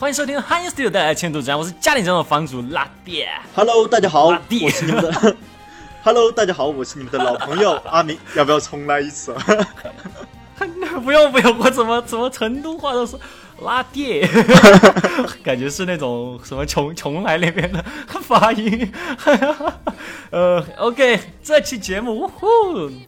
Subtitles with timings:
[0.00, 3.28] 欢迎收听 Hi Studio 带来的千度之我是家里中的房主拉爹。
[3.52, 5.36] Hello，大家好，拉弟我是你们的。
[6.04, 9.34] Hello，大家好，我是你们的老朋友 阿明，要不要重来一次？
[11.02, 13.16] 不用不用，我怎么怎么成都话都是
[13.62, 14.24] 拉爹，
[15.42, 17.84] 感觉是那种什么邛邛崃那边的
[18.22, 18.92] 发音。
[20.30, 22.46] 呃，OK，这期节目，呜呼，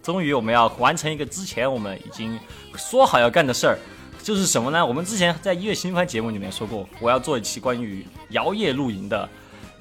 [0.02, 2.36] 终于我们要完成一个之前我们已经
[2.74, 3.78] 说好要干的事儿，
[4.22, 4.84] 就是什么呢？
[4.84, 9.28] 我们之前在一月新番节目里面说过，我要做一期关于摇曳露营的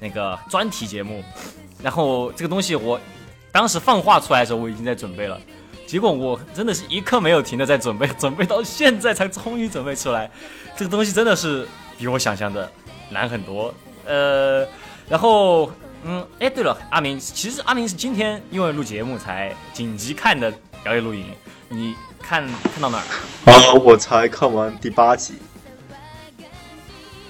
[0.00, 1.22] 那个专题节目，
[1.82, 2.98] 然后这个东西我
[3.52, 5.40] 当时放话出来的时候，我已经在准备了。
[5.86, 10.30] 结果我真的是一刻没有停的在准备，准备到现在才终于准备出来。
[10.76, 11.66] 这个东西真的是
[11.98, 12.70] 比我想象的
[13.10, 13.74] 难很多。
[14.06, 14.66] 呃，
[15.08, 15.70] 然后
[16.04, 20.50] 嗯，哎，对了，阿明，其实阿明是今天因为录节目才紧急看的
[20.84, 21.24] 《摇曳露营》，
[21.68, 23.04] 你看看到哪儿？
[23.52, 25.34] 啊，我才看完第八集。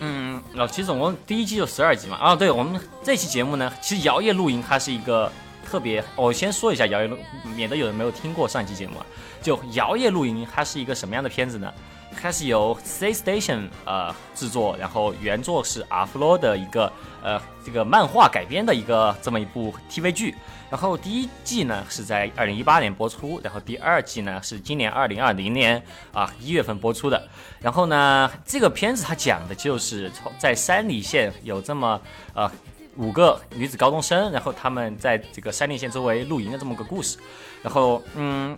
[0.01, 2.17] 嗯，老，其实总共第一季就十二集嘛。
[2.17, 5.31] 啊，对我们这期节目呢，其实《摇曳露营》它是一个。
[5.63, 7.15] 特别，我先说一下《摇曳露》，
[7.55, 9.07] 免得有人没有听过上期节目啊。
[9.41, 11.73] 就《摇曳露营》，它是一个什么样的片子呢？
[12.19, 16.91] 它是由 C Station 呃制作，然后原作是阿弗罗的一个
[17.23, 20.35] 呃这个漫画改编的一个这么一部 TV 剧。
[20.71, 27.29] 然后第一季呢是在二零一八年播出，然后第二季呢是今年二零二零年啊一月份播出的。
[27.61, 32.01] 然后呢，这个片子它讲的就是从在山里县有这么
[32.35, 32.51] 呃。
[32.97, 37.17] 五个女子高中生，然后她们在这个山里县周围露营的这么个故事。
[37.63, 38.55] 然后，嗯，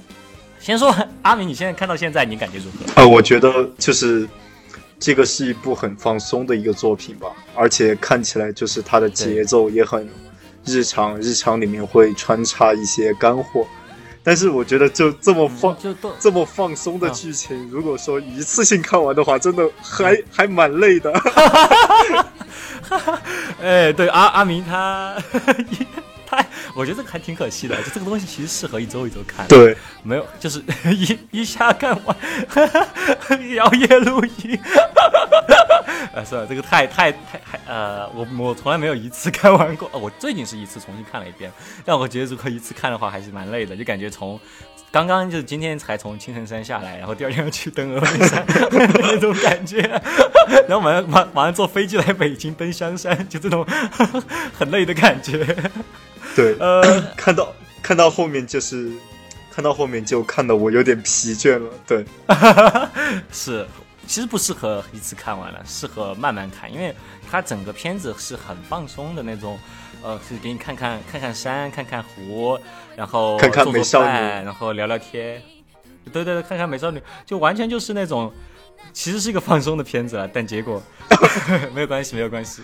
[0.63, 3.03] 先说 阿明，你现在看到现在，你感觉如何？
[3.03, 4.29] 呃，我觉得就是
[4.99, 10.09] 这个是一部很放松的一个作品吧，而且看起来就是它的节奏也很
[10.65, 13.67] 日常，日常里面会穿插一些干货。
[14.25, 21.13] 但是我觉得就这么放，就这么放松的剧情，如果说一次性看完的话，真的还还蛮累的。
[23.61, 25.43] 哎，对阿阿明他他，
[26.75, 29.47] 我觉得这个还挺可惜的，就这个东西其实适合一周一周看。
[29.49, 32.17] 对，没有，就是 一一下看完，
[33.55, 34.59] 摇曳露营。
[36.15, 41.51] 呃， 算了，这个太太太太呃，我我从来没有一次看完过，我最近是一次重新看了一遍，
[41.85, 44.39] 但我觉得如果一次看的话还是蛮累的，就感觉从
[44.91, 49.81] 刚刚就是今天才从青城山下来，然后第二天要去登峨眉山那种感觉，
[50.69, 53.65] 然后马上马马上坐飞机来北京登香山，就这种
[54.53, 55.57] 很累的感觉。
[56.35, 58.93] 对，呃， 看到看到后面就是
[59.51, 61.71] 看到后面就看的我有点疲倦了。
[61.87, 62.05] 对，
[63.33, 63.67] 是。
[64.05, 66.95] 其实不适合一次看完了，适合慢慢看，因为
[67.31, 69.57] 它整个片子是很放松的那种，
[70.03, 72.59] 呃，是给你看看看看山，看看湖，
[72.97, 75.41] 然后看看美少女，然后聊聊天，
[76.13, 78.31] 对对对，看看美少女，就完全就是那种，
[78.93, 80.83] 其实是一个放松的片子了，但结果
[81.73, 82.61] 没有关系，没有关系。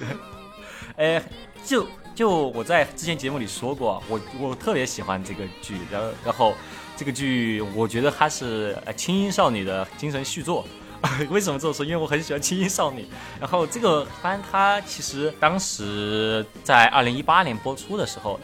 [0.98, 1.22] 哎，
[1.64, 1.86] 就
[2.18, 6.52] 就我在之前节目里说过，我我特别喜欢这个剧，然后然后
[6.96, 10.66] 这个剧我觉得它是呃轻音少女的精神续作。
[11.30, 11.86] 为什么这么说？
[11.86, 13.06] 因为我很喜欢轻音少女。
[13.38, 18.40] 然后这个番它其实当时在二零一八年播出的时候，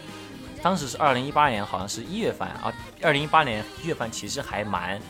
[0.62, 2.72] 当时是二零一八年，好像是一月份啊。
[3.02, 5.00] 二零一八年一月份其实还蛮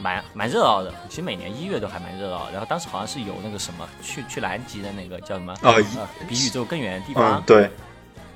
[0.00, 2.48] 蛮蛮热闹的，其实每年一月都还蛮热闹。
[2.50, 5.74] 然后当时好像是有那个什么去去南极的那个叫什么啊，
[6.26, 7.42] 比宇宙更远的地方。
[7.42, 7.70] 对，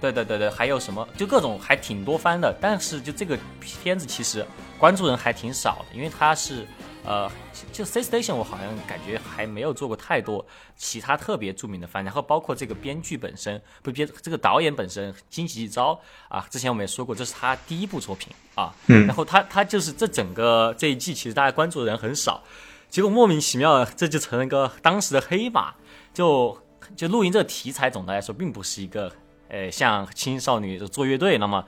[0.00, 2.54] 对对对对，还有什么就各种还挺多番的。
[2.60, 4.46] 但是就这个片子其实
[4.78, 6.66] 关注人还挺少的，因为它是。
[7.02, 7.32] 呃，
[7.72, 10.44] 就 C Station，我好像感觉还没有做过太多
[10.76, 22.42] 其他特别著名的番，然后包括这个编剧本身，不编这个导演本身金吉一昭啊，之前我们也说过，这是他第一部作品啊，嗯，然后他他就是这整个这一季其实大家关注的人很少，
[22.90, 25.72] 结果莫名其妙这就成了一个当时的黑马，
[26.12, 26.62] 就
[26.94, 29.10] 就露营这个题材总的来说并不是一个
[29.50, 31.64] 呃像青少女做乐队那么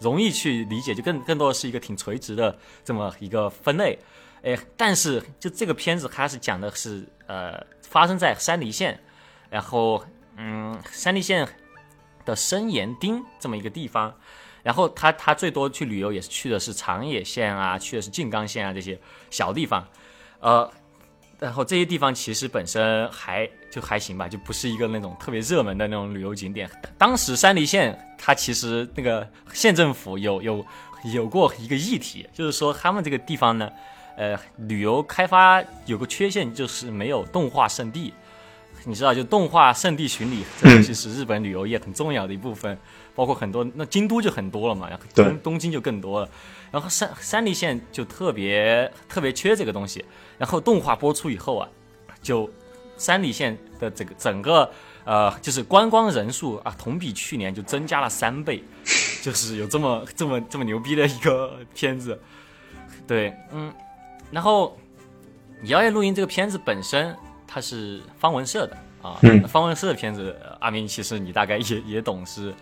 [0.00, 3.98] 容易去理解，就更更多的是一个挺垂直的这么一个分类。
[4.42, 8.98] 哎，但是就这个片子，它是讲的是呃，发生在山梨县，
[9.50, 10.04] 然后
[10.36, 11.46] 嗯，山梨县
[12.24, 14.14] 的深岩町这么一个地方，
[14.62, 18.98] 然后他他最多去旅游也是去的是长野县啊，去的是静冈县啊这些
[19.28, 19.84] 小地方，
[20.38, 20.70] 呃，
[21.38, 26.70] 然后这些地方其实本身还就还行吧，就不是一个那种特别热门的那种旅游景点。
[26.96, 30.66] 当时山梨县它其实那个县政府有有
[31.14, 33.70] 有过一个议题，就是说他们这个地方呢。
[34.20, 38.12] 呃，旅游开发有个缺陷就是没有动画圣地，
[38.84, 42.78] 你知道，就动画圣地巡礼，这东西是日本旅游业很重要的一部分，
[43.14, 46.28] 包括很多，那京都就很多了嘛，然后东东京就更多了，
[46.70, 50.04] 然后山山梨县就特别特别缺这个东西，
[50.38, 51.68] 然后动画播出以后啊，
[52.22, 52.48] 就
[52.96, 54.70] 山梨县的这个整个
[55.04, 58.62] 呃，就是观光人数啊，同比去年就增加了三倍，
[59.22, 62.18] 就是有这么这么这么牛逼的一个片子。
[63.06, 63.72] 对，嗯，
[64.30, 64.76] 然后
[65.66, 67.16] 《摇曳露营》这个片子本身
[67.48, 69.42] 它是方文社的啊，嗯。
[69.48, 72.54] 方文社的片子，呃阿明其实你大概也也懂是，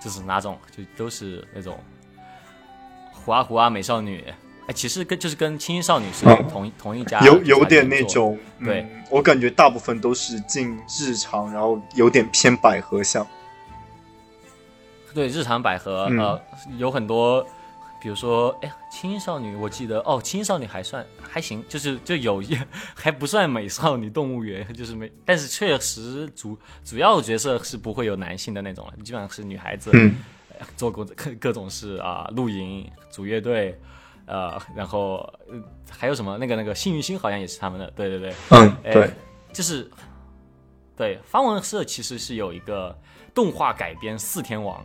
[0.00, 1.76] 就是哪种，就都是那种
[3.12, 4.22] 虎啊虎啊美少女，
[4.66, 8.82] 哎，其实跟就是跟青音少女是嗯同一、同一家，有有点那种，对。
[8.82, 13.26] 嗯，我感觉大部分都是进日常，然后有点偏百合向。
[15.14, 16.18] 对日常百合，嗯。
[16.18, 16.40] 呃，
[16.76, 17.46] 有很多，
[18.04, 22.56] 比如说，哎呀，轻音少女，我记得哦，青少女还算还行，就是就有一
[22.94, 30.14] 还不算美少女动物园，就是没，但是确实主主要角色是不会有男性的那种了，基本上是女孩子，嗯。
[30.56, 33.76] 呃做过各各种事啊，露营、组乐队，
[34.24, 35.16] 呃，然后、
[35.50, 35.60] 呃、
[35.90, 39.10] 还有什么那个那个幸运星好像也是他们的，对对对，嗯，哎对，
[39.52, 39.90] 就是
[40.96, 42.96] 对方文社其实是有一个
[43.34, 44.80] 动画改编四天王，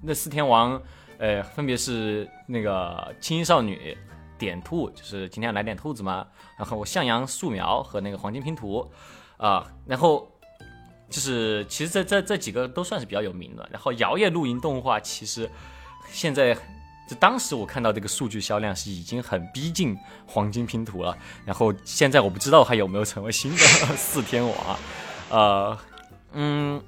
[0.00, 0.80] 那四天王
[1.18, 3.96] 呃分别是那个青衣少女、
[4.38, 6.26] 点兔，就是今天来点兔子嘛，
[6.58, 8.90] 然后向阳素描和那个黄金拼图
[9.36, 10.30] 啊、然后。
[11.08, 15.48] 就是其实这这这几个都算是比较有名的，然后摇曳露营动画其实
[16.10, 16.52] 现在
[17.08, 19.96] 就当时我看到这个数据销量是已经很逼近
[20.26, 23.58] 黄金拼图了，然后现在我不知道还有没有成为新的
[23.94, 24.78] 四天王啊，
[25.30, 25.78] 呃，
[26.32, 26.82] 嗯，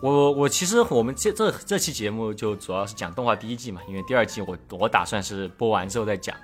[0.00, 6.36] 我我其实我们这这这期节目就主要是讲动画第一季嘛，因为第二季我我打算是播完之后再讲。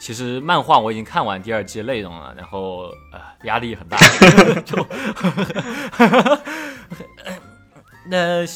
[0.00, 3.98] 其实漫画我已经看完第二季的内容了，然后呃压力很大，
[4.64, 4.86] 就
[8.06, 8.46] 那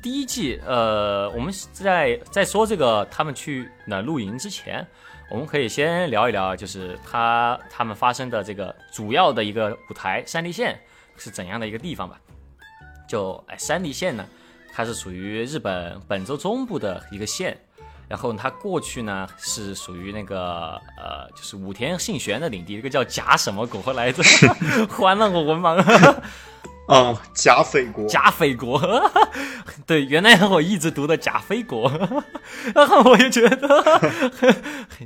[0.00, 4.86] 第一季呃我们在在说这个他们去哪露营之前，
[5.28, 10.78] 我们可以先聊一聊，就是他他们发生的这个主要的一个舞台山梨县
[11.16, 12.20] 是怎样的一个地方吧。
[13.08, 14.24] 就哎山梨县呢，
[14.72, 17.56] 它是属于日本本州中部的一个县。
[18.08, 24.22] 然后它过去呢是属于那个呃，就是武田信玄的领地，一个叫甲什么国来着，
[24.88, 25.74] 欢了我文盲，
[26.86, 28.80] 啊，甲斐国，甲斐国，
[29.84, 31.90] 对，原来我一直读的甲斐国，
[32.72, 34.00] 然后我也觉得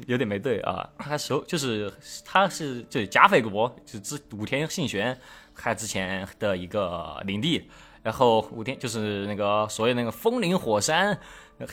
[0.07, 1.91] 有点没对啊，他手就是
[2.23, 5.19] 他是就是甲斐国，就是之武田信玄
[5.57, 7.71] 他之前的一个领地，
[8.03, 11.19] 然后武天就是那个所谓那个风林火山。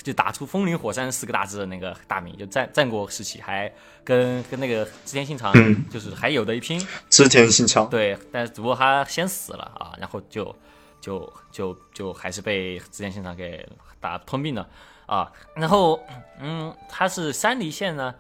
[0.04, 6.78] 就打出“风林火山”四个大字的那个大名，就战战国时期还跟跟那个织田信长嗯就是还有的一拼，
[7.10, 10.54] 织田信长，对，但是只不过他先死了啊，然后就
[11.00, 13.66] 就就就还是被织田信长给
[14.02, 14.68] 打吞并了
[15.06, 15.32] 啊。
[15.56, 15.98] 然后
[16.42, 18.14] 嗯，他是山梨县呢，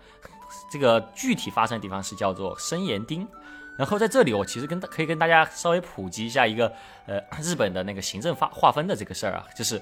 [0.72, 3.28] 这个具体发生的地方是叫做深岩町。
[3.78, 6.74] 然后在这里，我其实跟可以跟大家稍微普及一下一个
[7.06, 9.82] 呃 日本的那个行政划划分的这个事儿啊，就是。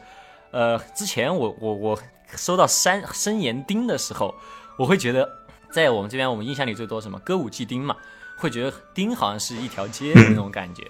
[0.51, 1.99] 呃，之前我我我
[2.37, 4.33] 收到山深岩町的时候，
[4.77, 5.29] 我会觉得
[5.69, 7.93] 在我们这边我们印象里最多什么歌舞伎町嘛，
[8.37, 10.83] 会觉得町好像是一条街的那种感觉。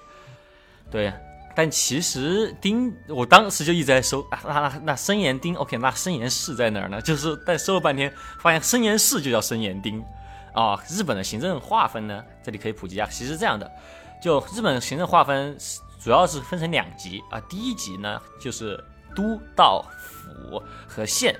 [0.91, 1.11] 对，
[1.55, 7.01] 但其实町我当时就一直在搜 啊，那那那深岩町，OK，那深岩市在哪儿呢？
[7.01, 10.03] 就是但搜了半天，发现深岩市就叫深岩町
[10.55, 10.81] 啊。
[10.89, 13.71] 日本的行政划分呢，这里可以普及一下，其实是这样的，
[14.19, 15.55] 就日本行政划分
[16.01, 18.83] 主要是分成两级啊，第一级呢就是。
[19.15, 21.33] 都道府和县，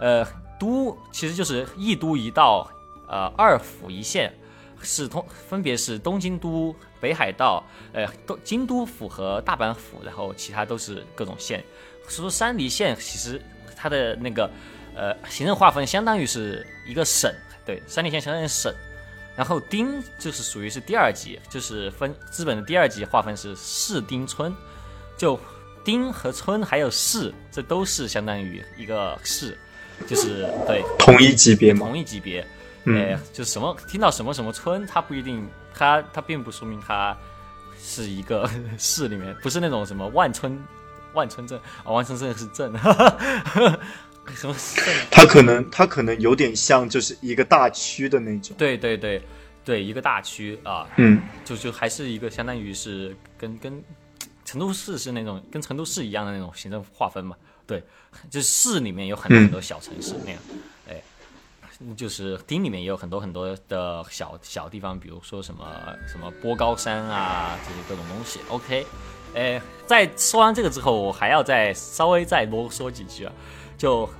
[0.00, 0.26] 呃，
[0.58, 2.66] 都其实就是一都一道，
[3.06, 4.32] 呃，二府一县，
[4.80, 7.62] 是通分别是东京都、北海道，
[7.92, 11.62] 呃，东京都府和大阪府，然后其他都是各种县。
[12.08, 13.38] 所以说山梨县其实
[13.76, 14.50] 它的那个
[14.96, 17.30] 呃行政划分相当于是一个省，
[17.70, 18.72] 对，县相当于省。
[19.36, 24.54] 然后町就是属于是第二级，就是分资本的第二级划分是市町村，
[25.16, 25.38] 就。
[25.82, 29.56] 町和村还有市，这都是相当于一个市，
[30.06, 31.86] 就是对 同一级别嘛？
[31.86, 32.46] 同一级别，
[32.84, 37.16] 嗯哎，就是什么听到什么什么村，它不一定，它它并不说明它
[37.82, 40.62] 是一个 市里面，不是那种什么万村
[41.14, 42.70] 万村镇啊、万村镇是镇，
[44.34, 44.94] 什么镇？
[45.10, 48.54] 它可能它可能有点像就是一个大区的那种。
[48.58, 49.22] 对对对
[49.64, 53.82] 对，一个大区啊，嗯就就还是一个相当于是跟跟。
[54.42, 57.36] 成都市是那种跟成都市一样的那种行政划分嘛？
[57.68, 57.80] 对，
[58.28, 60.40] 就是市里面有很多很多小城市那样，
[60.88, 61.00] 哎，
[61.94, 65.64] 就是町里面也有很多很多的小小地方，比如说什么
[66.08, 68.40] 什么波高山啊这些各种东西。
[68.48, 68.84] OK，
[69.36, 73.32] 哎，在说完这个之后，我还要再稍微再啰嗦几句啊。
[73.80, 74.06] 就《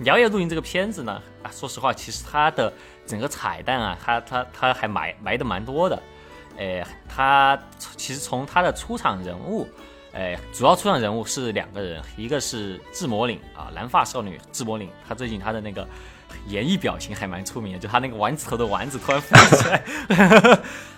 [0.00, 2.70] 摇曳露营》这个片子呢，啊，说实话，其实它的
[3.06, 6.02] 整个彩蛋啊，它它它还埋埋的蛮多的。
[6.58, 7.58] 哎，它
[7.96, 9.66] 其实从它的出场人物，
[10.12, 15.88] 哎，主要出场人物是两个人，一个是智魔领啊，蓝发少女智魔领，她最近她的那个
[16.48, 19.82] 演绎表情还蛮出名的，就她那个丸子头的丸子突然飞起来，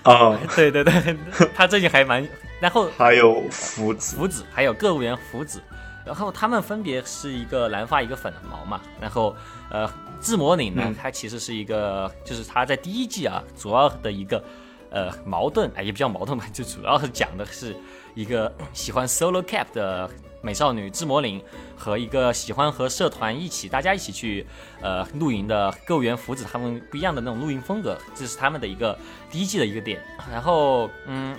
[0.02, 1.16] 哦，对 对对，
[1.55, 2.26] 他最近还蛮，
[2.59, 5.62] 然后还有福子，福子，还有各务员福子，
[6.06, 9.34] 然后他们分别是一个蓝发一个粉毛嘛，然后
[9.68, 14.42] 呃，智魔领呢，嗯它其实是一个，就是它在第一季啊，主要的一个
[14.90, 17.76] 呃矛盾，哎，也比较矛盾吧，就主要是讲的是
[18.14, 20.08] 一个喜欢 solo cap 的
[20.40, 21.42] 美少女智魔领
[21.76, 24.46] 和一个喜欢和社团一起大家一起去
[24.80, 28.96] 呃露营的各务员福子他们不一样的那种露营风格，这是他们的一个
[29.28, 30.00] 第一季的一个点。
[30.30, 31.36] 然后嗯，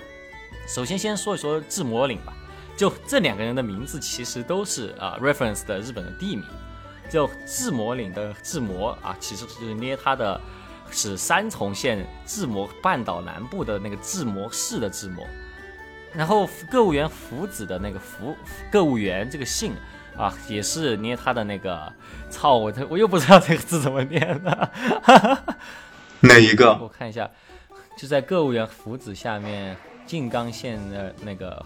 [0.68, 2.34] 首先先说一说智魔领吧。
[2.78, 6.44] 就这两个人的名字其实都是啊 reference 的日本的地名。
[7.10, 10.40] 就志摩岭的志摩啊，其实就是捏他的
[10.90, 15.26] 是三重县志摩半岛南部的那个志摩市的志摩。
[16.12, 18.36] 然后各务员福子的那个福
[18.70, 19.72] 各务员这个姓
[20.16, 21.92] 啊，也是捏他的那个
[22.30, 24.70] 操我这我又不知道这个字怎么念了。
[26.20, 26.76] 哪一个？
[26.78, 27.30] 我看一下，
[27.96, 29.74] 就在各务员福子下面
[30.06, 31.64] 静冈县的那个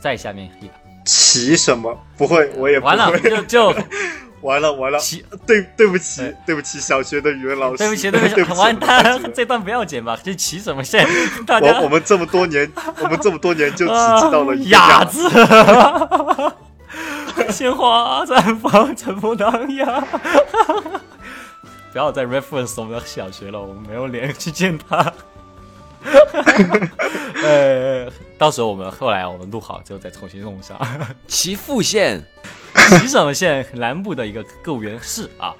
[0.00, 0.70] 在下面一
[1.04, 1.96] 齐什么？
[2.16, 3.18] 不会，我也不完了。
[3.20, 3.74] 就就
[4.40, 10.18] 完 了完了，骑对对不起对对不起，小学的语文老师，对不起对不起， 对不起，完蛋，这段不要剪吧？
[10.22, 11.06] 就骑什么线？
[11.46, 15.28] 大家我我们这么多年，我们这么多年就只知道了一个哑哑字。
[17.50, 20.04] 鲜花绽放，春风荡漾。
[21.92, 25.12] 不要再 reference 我们的小学了，我们没有脸去见他。
[27.42, 30.78] 呃， 到时候我们后来我们录好之后再重新弄上。
[31.26, 32.22] 其父县
[32.90, 35.54] 岐省县南部的一个各务员市啊。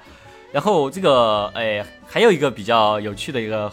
[0.51, 3.71] 然后这个哎，还有一个比较有趣的一个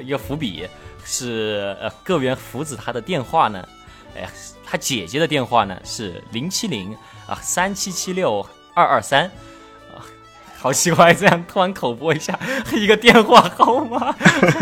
[0.00, 0.68] 一个伏笔
[1.04, 3.66] 是呃，各务员福子他的电话呢，
[4.16, 4.28] 哎，
[4.64, 6.92] 他姐姐的电话呢是零七零
[7.26, 8.44] 啊三七七六
[8.74, 9.30] 二二三啊。
[10.60, 12.38] 好奇怪，这样突然口播一下
[12.72, 14.12] 一个电话号码，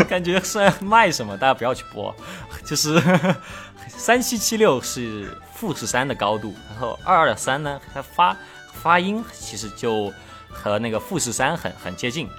[0.07, 1.35] 感觉是卖什么？
[1.35, 2.15] 大家不要去播，
[2.63, 3.01] 就是
[3.87, 8.37] 三七七六是富士山的高度，然后二二三呢，它发
[8.73, 10.13] 发音其实就
[10.49, 12.29] 和那个富士山很很接近。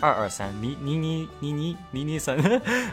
[0.00, 2.38] 二二三，离离离离离离离三，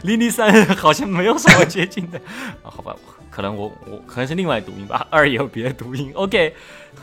[0.02, 2.18] 离离三好像没有什么接近的
[2.64, 2.96] 啊，好吧，
[3.36, 6.10] 可能我我可能是另外读音吧， 二也有别的读音。
[6.14, 6.54] OK，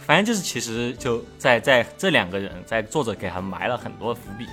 [0.07, 4.47] 反正就是其实就在在这两个人在作者给他埋了很多伏笔，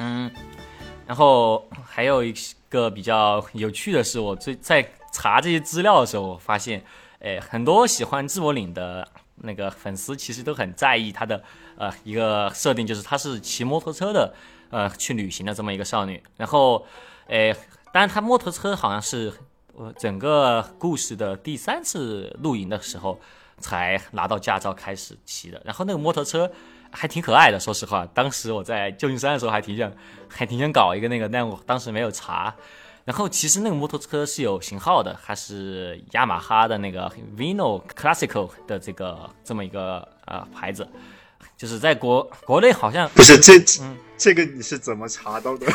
[0.00, 0.28] 嗯，
[1.06, 2.34] 然后还有一
[2.68, 6.82] 个比较有趣的是，我最在查这些资料的时候，我发现，
[7.20, 9.06] 哎，很多喜欢智魔岭的
[9.36, 11.40] 那个粉丝其实都很在意他的
[11.76, 14.34] 呃一个设定，就是她是骑摩托车的，
[14.70, 16.20] 呃，去旅行的这么一个少女。
[16.36, 16.84] 然后，
[17.28, 17.54] 哎，
[17.92, 19.32] 当然她摩托车好像是
[19.80, 23.18] 呃整个故事的第三次露营的时候
[23.58, 25.60] 才拿到驾照开始骑的。
[25.64, 26.50] 然后那个摩托车
[26.90, 29.90] 还挺可爱的，说实话，当时我在旧金山的时候还挺想
[30.28, 32.54] 还挺想搞一个那个，但我当时没有查。
[33.06, 40.86] 然后其实那个摩托车是有型号的，它是雅马哈的那个 Vino Classical 的这个这么一个呃牌子，
[41.56, 45.66] 就是在国国内好像不是这嗯这个你是怎么查到的？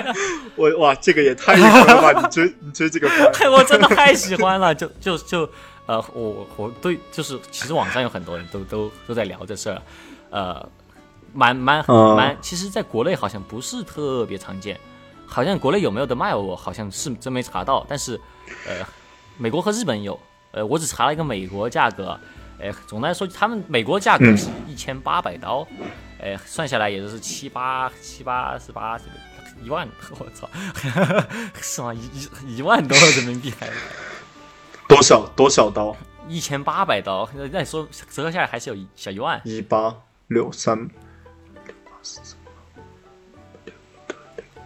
[0.56, 2.12] 我哇，这个也太厉害了吧！
[2.24, 5.48] 你追你追这个番， 我真的太喜欢了，就就就
[5.84, 9.82] 呃，我我对就是其实网上有很多人都都都在聊这事儿，
[10.30, 10.66] 呃，
[11.34, 14.80] 蛮蛮嗯蛮，其实在国内好像不是特别常见，
[15.26, 18.18] 好像国内有没有的卖我好像是真没查到，但是
[18.66, 18.74] 呃，
[19.36, 20.18] 美国和日本有，
[20.52, 22.18] 呃，我只查了一个美国价格，
[22.58, 25.66] 呃，总的来说他们美国价格嗯是一千八百刀，
[26.22, 29.10] 呃，算下来也就是七八七八十八这个
[29.62, 30.48] 一万，我操，
[31.60, 31.94] 是吗？
[31.94, 33.68] 一一一万多人民币还。
[34.88, 35.96] 多少多少刀？
[36.28, 39.40] 一千八百刀，那那你说折合下来还是有小一万。
[39.44, 39.94] 一八
[40.26, 40.88] 六三，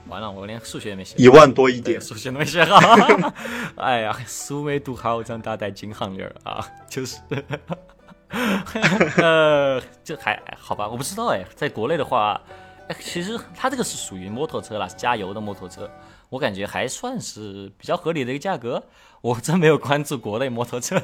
[0.09, 2.01] 完了，我连数学也没学，一万多一点。
[2.01, 2.79] 数学都没学好。
[3.77, 7.19] 哎呀，书没读好，长大带金项链啊，就是。
[9.23, 10.89] 呃，这还好吧？
[10.89, 12.41] 我不知道哎，在国内的话，
[12.89, 15.91] 哎，其实它这个是属于摩托车啦，加油的摩托车，
[16.29, 18.83] 我感觉还算是比较合理的一个价格。
[19.21, 21.03] 我真没有关注国内摩托车，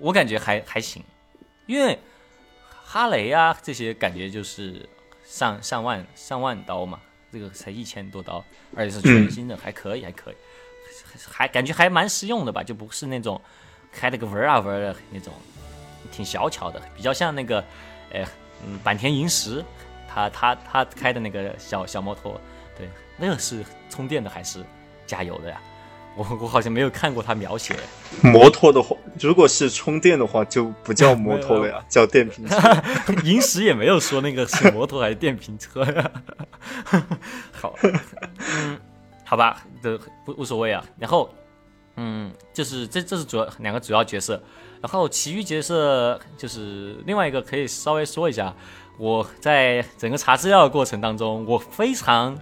[0.00, 1.04] 我感觉还还行，
[1.66, 1.98] 因为
[2.84, 4.88] 哈雷啊这些感觉就是
[5.24, 6.98] 上上万上万刀嘛，
[7.32, 8.44] 这个才一千多刀，
[8.74, 10.34] 而且是全新的，还可以还可以，
[11.30, 13.40] 还感觉还蛮实用的吧，就不是那种
[13.92, 15.32] 开了个玩啊玩的那种，
[16.14, 17.58] 挺小巧的，比较像那个，
[18.12, 18.24] 哎，
[18.64, 19.64] 嗯，坂田银时，
[20.08, 22.40] 他他他开的那个小小摩托，
[22.78, 24.64] 对，那个是充电的还是
[25.06, 25.60] 加油的呀？
[26.16, 27.74] 我我好像没有看过他描写。
[28.22, 32.56] 摩托的话，如果是充电的话，就不叫 摩托了呀，叫电瓶车。
[33.24, 36.10] 银石也没有说那个是摩托还是电瓶车呀。
[37.50, 38.78] 好，嗯，
[39.24, 40.84] 好吧，这不无所谓啊。
[41.00, 41.34] 然后，
[41.96, 44.40] 嗯，就是这这是主要两个主要角色，
[44.84, 48.54] 然后其余角色就是另外一个可以稍微说一下。
[48.98, 52.38] 我在整个查资料的过程当中，我非常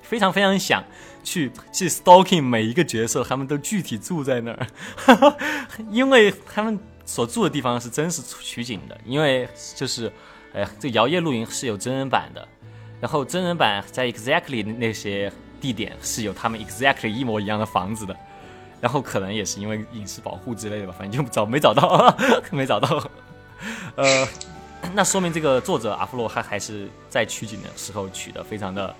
[0.00, 0.84] 非常非常想。
[1.24, 5.36] 去去 stalking 每一个角色，他们都具体住在那儿，
[5.90, 8.96] 因为他们所住的地方是真实取景的。
[9.04, 10.10] 因为就是，
[10.54, 12.46] 哎呀，这摇曳露营是有真人版的，
[13.00, 18.16] 然后真人版在 exactly 那些地点是有他们 exactly 一模一样的房子的，
[18.80, 22.16] 然后可能也是因为隐私保护之类的吧，反正就找没找到，
[22.50, 23.10] 没找到。
[23.96, 24.26] 呃，
[24.94, 28.94] 那说明这个作者阿弗洛他还是在取景的时候取的非常的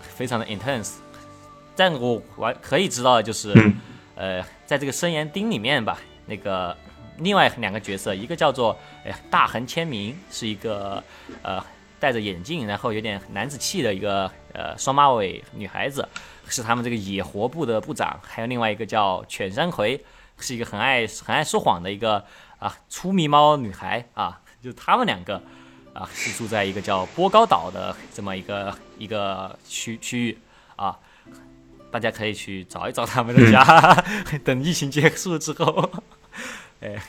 [0.00, 0.94] 非常的 intense。
[1.76, 3.52] 但我完可以知道的就是，
[4.16, 6.76] 呃，在这个深岩町里面吧，那个
[7.18, 11.02] 另外两个角色，一个叫做哎大横签名，是一个
[11.42, 11.64] 呃
[12.00, 16.08] 戴着眼镜，然后有点男子气的一个呃双马尾女孩子，
[16.48, 18.20] 是他们这个野活部的部长。
[18.22, 20.04] 还有另外一个叫犬山葵，
[20.38, 22.24] 是一个很爱很爱说谎的一个
[22.58, 25.42] 啊粗迷猫女孩啊，就他们两个
[25.92, 30.38] 啊是住在一个叫波高岛的这么一个一个区区域
[30.76, 30.98] 啊。
[31.90, 34.04] 大家可以去找一找他们的家，
[34.44, 35.90] 等疫情结束之后，
[36.80, 37.02] 哎，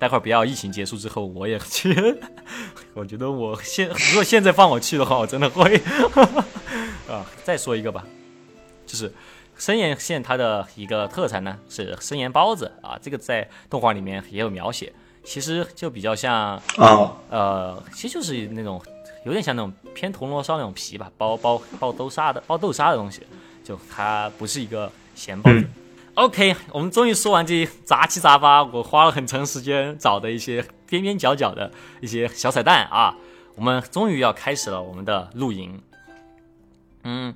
[0.00, 1.94] 待会儿不要疫情结束之后我也去。
[2.92, 5.80] 我觉得我现如果现在放我去的话，我真的会。
[7.08, 8.04] 啊，再说一个吧，
[8.86, 9.12] 就是
[9.56, 14.92] 生盐县它的一个特产呢是生盐包子啊，这个在动画里面也有描写，
[15.24, 18.82] 其实就比较像啊，呃，其实就是那种
[19.24, 23.22] 有点像那种偏铜锣烧那种皮吧，包包包豆沙的包豆沙的东西。
[23.64, 25.64] 就它不是一个咸包子。
[26.16, 33.16] OK，我们终于说完这些杂七杂八，我花了很长时间找的一些边边角角的一些小彩蛋啊。
[33.54, 35.80] 我们终于要开始了我们的露营。
[37.04, 37.34] 嗯，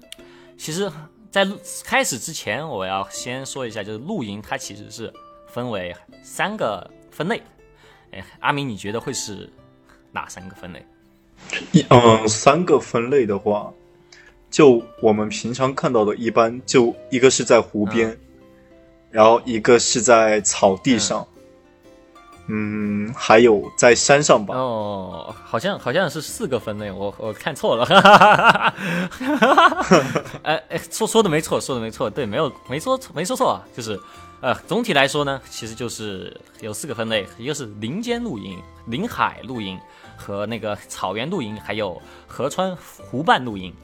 [0.58, 0.92] 其实，
[1.30, 1.46] 在
[1.84, 5.12] 开始之前，我要先说一下，就是露营它其实是
[5.46, 7.42] 分为三个分类。
[8.12, 9.48] 哎，阿明，你觉得会是
[10.12, 10.84] 哪三个分类？
[11.72, 13.72] 一嗯，三个分类的话。
[14.50, 18.18] 就我们平常看到的，一般就一个是在湖边，
[19.10, 21.37] 然后一个是在草地上，嗯，
[23.14, 24.54] 还有在山上吧。
[24.56, 27.84] 哦，好像好像是四个分类，我我看错了。
[30.42, 34.00] 哎哎，说说的没错，说的没错，对，没有没说没说错，就是
[34.40, 39.78] 呃，总体来说呢，其实就是有四个分类，一个是林间露营、林海露营
[40.16, 43.74] 和那个草原露营，还有河川湖畔露营。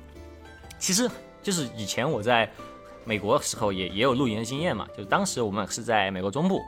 [0.78, 1.10] 其实
[1.42, 2.50] 就是以前我在
[3.04, 6.62] 美国时候也也有露营的经验嘛，就是当时我们是在美国中部，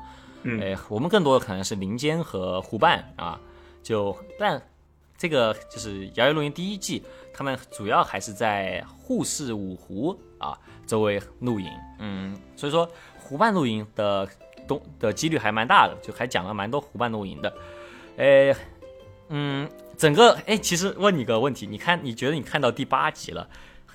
[0.46, 3.38] 嗯，我们更多的可能是林间和湖畔啊，
[3.82, 4.62] 就但
[5.18, 7.02] 这个就是摇曳露营第一季，
[7.34, 14.28] 他们主要还是在沪市五湖啊周围露营，嗯，所以说湖畔露营的
[14.68, 17.54] 东的几率还蛮大的，就还讲了蛮多湖畔露营的，
[18.16, 18.54] 哎，
[19.28, 23.48] 嗯，整个哎，其实问你个问题，你看你觉得你看到第八集了？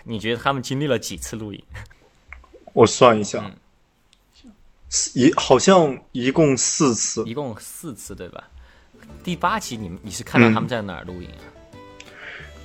[0.04, 1.64] 你觉得他们经历了几次露营？
[2.74, 3.52] 我算一下，
[5.14, 8.44] 一好像一共四次，一共四次对吧？
[9.24, 11.48] 第八集你你是看到他们在哪儿露营啊？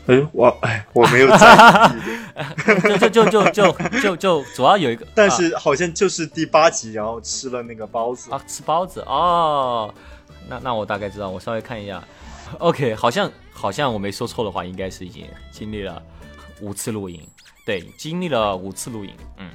[0.07, 1.93] 哎，我哎我没有在
[2.95, 9.93] 意，就就就就就就就主要有一个， 但是好像就是第八集，然后吃了那个包子啊，吃包子哦。
[10.49, 12.03] 那那我大概知道，我稍微看一下
[12.59, 16.03] ，OK，好像好像我没说错的话，应该是已经经历了。
[16.61, 17.21] 五次露营，
[17.67, 19.51] 对，经历了五次露营，嗯，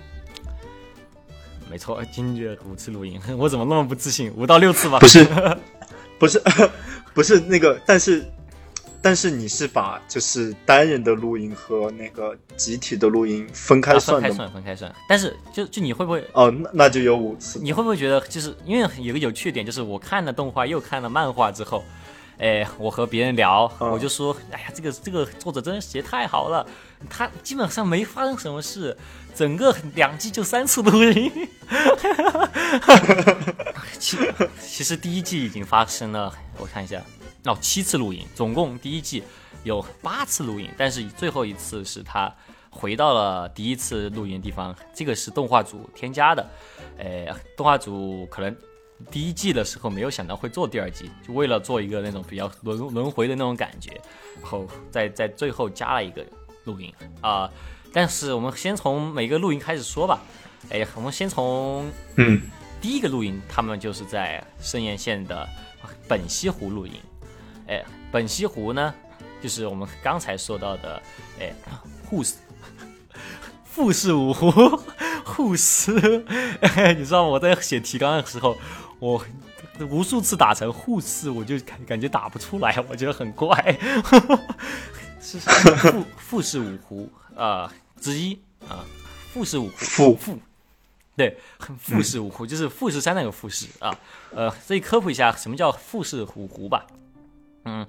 [1.71, 4.29] 没错，经历了五次录音， 我怎么那么不自信？
[4.35, 4.99] 五到六次吧？
[4.99, 5.25] 不是，
[6.19, 6.43] 不是，
[7.15, 8.29] 不是那个，但是，
[9.01, 14.93] 但是你是把就是单人的录音和那个集体的录音分开算的分开算，分开算。
[15.07, 16.21] 但是，就就你会不会？
[16.33, 17.57] 哦，那那就有五次。
[17.63, 21.81] 你会不会觉得，就是因为有个有趣点，就是我看了动画又看了漫画之后。
[22.37, 26.65] 哎，我和别人聊，我就说，哎呀，这个这个作者真的写太好了，
[27.07, 28.97] 他基本上没发生什么事，
[29.35, 31.31] 整个两季就三次录音。
[33.99, 34.17] 其
[34.61, 37.01] 其实第一季已经发生了，我看一下，
[37.45, 39.23] 哦，七次录音，总共第一季
[39.63, 42.33] 有八次录音，但是最后一次是他
[42.69, 46.45] 回到了第一次录音的地方，这个是动画组添加的，
[46.97, 48.55] 呃，动画组可能。
[49.09, 53.99] 第一季的时候没有想到会做第二季，就为了做一个那种比较轮轮回的那种感觉，
[54.39, 56.23] 然后在在最后加了一个
[56.65, 57.49] 露营啊。
[57.93, 60.21] 但是我们先从每个露营开始说吧。
[60.69, 62.41] 哎，我们先从嗯
[62.79, 65.47] 第一个露营，他们就是在盛宴县的
[66.07, 66.93] 本溪湖露营。
[67.67, 68.93] 哎，本溪湖呢，
[69.41, 71.01] 就是我们刚才说到的，
[71.39, 71.53] 哎，
[72.05, 72.35] 护士
[73.65, 74.51] 富士五湖
[75.25, 75.91] 护士。
[76.97, 78.57] 你知道我在写提纲的时候，
[78.99, 79.23] 我
[79.89, 83.77] 无数次打成护士，我就感感觉打不出来，我觉得很怪。
[85.21, 88.83] 是富富士五湖啊之一啊，
[89.31, 90.39] 富士五湖富富。
[91.15, 91.37] 对，
[91.77, 93.95] 富士五湖就是富士山那个富士啊，
[94.33, 96.87] 呃，所以科普一下什么叫富士五湖吧。
[97.65, 97.85] 嗯，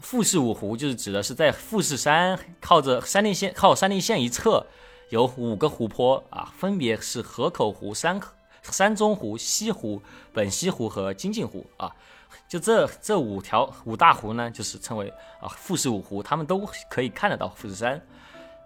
[0.00, 4.66] 富士五湖就是指的是在富士山靠着山梨县靠山梨县一侧
[5.10, 8.18] 有五个湖泊啊，分别是河口湖、山
[8.62, 10.00] 山中湖、西湖、
[10.32, 11.94] 本溪湖和金镜湖啊。
[12.50, 15.08] 就这这五条五大湖呢，就是称为
[15.40, 18.04] 啊富士五湖，他们都可以看得到富士山。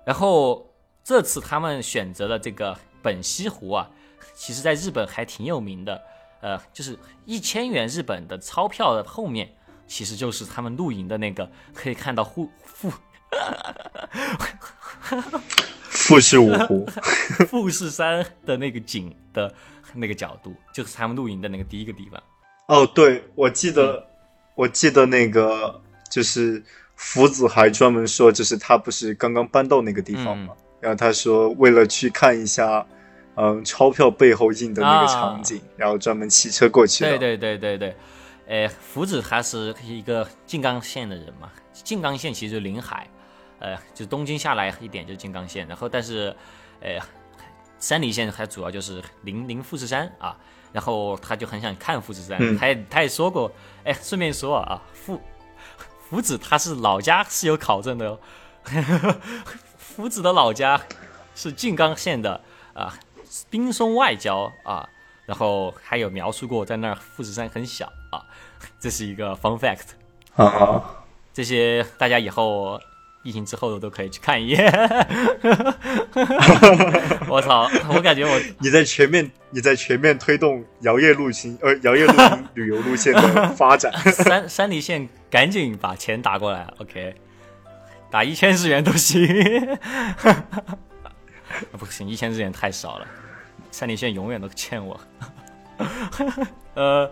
[0.07, 0.67] 然后
[1.05, 3.91] 这次他们选择了这个本溪湖啊，
[4.35, 6.03] 其实在日本还挺有名的。
[6.41, 9.55] 呃，就是一千元日本的钞票的后面。
[9.87, 12.91] 其实就是他们露营的那个，可以看到富富
[15.91, 16.87] 富士五湖
[17.47, 19.55] 富士山的那个景的
[19.93, 22.19] 那个角度，就是他们露营的那个第一个地方。
[22.67, 24.07] 哦，对，我记得，
[24.55, 26.63] 我记得那个就是
[26.97, 32.87] 福子还专门说，就是他不是刚刚搬到那个地方嘛，然后他说为了去看一下，
[33.37, 37.11] 嗯，钞票背后印的那个场景，然后专门骑车过去的。
[37.11, 37.97] 对对对对对。
[38.47, 43.09] 呃，福子他是一个静冈县的人嘛，静冈县其实就临海，
[43.59, 46.35] 呃，就东京下来一点就是静冈县，然后但是，
[46.81, 46.99] 呃，
[47.79, 50.37] 山梨县它主要就是临临富士山啊，
[50.75, 53.49] 然后他就很想看富士山，他也他也说过，
[53.85, 55.23] 哎，顺便说啊，福
[56.11, 58.19] 福子他是老家是有考证的哦，
[59.79, 60.81] 福子的老家
[61.37, 62.41] 是静冈县的
[62.73, 62.99] 啊，
[63.49, 64.89] 滨松外郊啊。
[65.27, 68.21] 然后还有描述过在那儿富士山很小啊，
[68.79, 69.93] 这是一个 fun fact
[70.37, 72.79] 啊，这些大家以后
[73.25, 74.65] 疫情之后都可以去看一眼。
[77.29, 83.93] 我操，我感觉我你在全面你在全面推动摇曳路行呃摇曳路旅游路线的发展。
[84.13, 87.17] 山山梨县赶紧把钱打过来，OK，
[88.11, 89.27] 打一千日元都行。
[91.79, 93.07] 不行，一千日元太少了。
[93.71, 95.01] 山里县永远都欠我。
[96.75, 97.11] 呃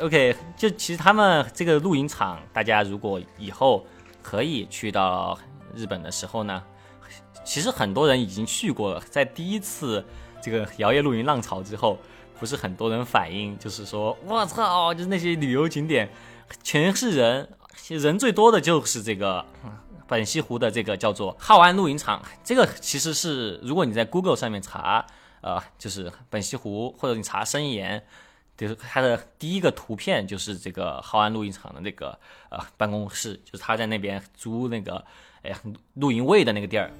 [0.00, 3.86] ，OK，就其实他们这个露营场，大家如果以后
[4.24, 5.38] 可以去到
[5.76, 6.60] 日本的时候呢，
[7.44, 9.00] 其实很多人已经去过了。
[9.10, 10.02] 在第一次
[10.42, 11.98] 这个摇曳露营浪潮之后，
[12.40, 16.10] 不是很多人反映，就是说，我操，就是那些旅游景点
[16.62, 17.48] 全是人，
[17.88, 19.44] 人最多的就是这个
[20.08, 22.22] 本溪湖的这个叫做浩安露营场。
[22.42, 25.06] 这个其实是如果你在 Google 上面查。
[25.46, 28.02] 呃，就是本溪湖，或者你查深岩，
[28.56, 32.18] 就是他的第一个图片就是这个浩安露营场的那个
[32.50, 35.04] 呃办公室，就是他在那边租那个
[35.42, 35.52] 哎
[35.94, 36.90] 露营位的那个地儿。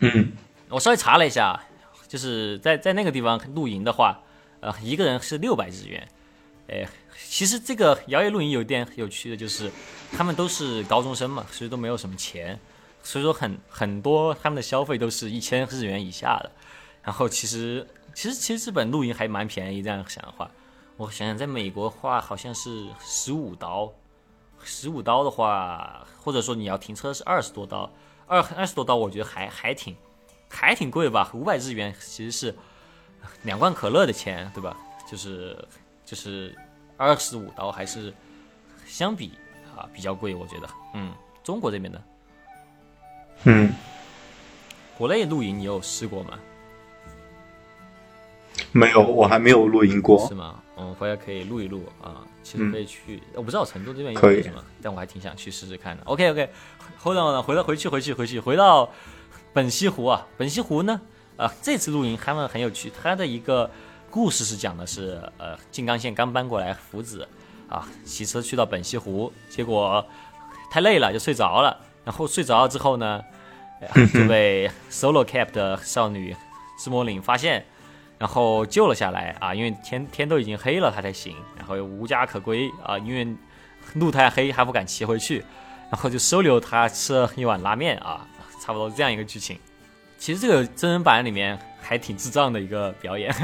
[0.00, 0.32] 嗯，
[0.68, 1.62] 我稍微查了一下，
[2.08, 4.20] 就是在在那个地方露营的话，
[4.60, 6.08] 呃，一个人是六百日元。
[6.68, 6.88] 哎，
[7.28, 9.70] 其实这个摇曳露营有点有趣的就是，
[10.12, 12.58] 他们都是高中生嘛，所以都没有什么钱。
[13.04, 16.50] 所以说很很多他们的消费都是一千日元以下的，
[17.02, 20.50] 然后其实其实其实日本露营还蛮便宜，这样想的话，
[20.96, 23.92] 我想想在美国话好像是十五刀，
[24.62, 27.90] 十五刀的话，或者说你要停车是二十多刀，
[28.26, 29.96] 二二十多刀我觉得还还挺
[30.48, 32.54] 还挺贵吧，五百日元其实是
[33.42, 34.76] 两罐可乐的钱，对吧？
[35.10, 35.66] 就是
[36.04, 36.56] 就是
[36.96, 38.12] 二十五刀还是
[38.86, 39.32] 相比
[39.76, 42.02] 啊比较贵，我觉得，嗯，中国这边的。
[43.44, 43.72] 嗯，
[44.96, 46.38] 国内露营你有试过吗？
[48.72, 50.26] 没有，我还没有露营过。
[50.28, 50.60] 是吗？
[50.74, 52.24] 我们回来可以录一录啊。
[52.42, 56.02] 其实可以去，我不知道成都这边有什么，但我还挺想去试试看的。
[56.06, 58.90] OK OK，hold on，，回到回去回去回去回到
[59.52, 60.26] 本溪湖啊。
[60.36, 61.00] 本溪湖呢，
[61.36, 62.90] 啊，这次露营他们很有趣。
[62.90, 63.70] 他的一个
[64.10, 67.26] 故事是讲的是，呃，静冈县刚搬过来，福子
[67.68, 70.04] 啊，骑车去到本溪湖，结果
[70.68, 71.78] 太累了就睡着了。
[72.04, 73.22] 然后睡着了之后呢，
[74.12, 76.34] 就被 solo cap 的少女
[76.76, 77.64] 芝魔岭发现，
[78.22, 79.52] 然后救了下来啊！
[79.52, 82.96] 因为天天都已经黑了，他才醒，然后又无家可归啊！
[82.96, 83.26] 因为
[83.94, 85.44] 路太黑，还不敢骑回去，
[85.90, 88.24] 然后就收留他吃了一碗拉面啊！
[88.60, 89.58] 差不多这样一个剧情。
[90.18, 93.34] 其实这个真人版里面还挺智障的一个表演。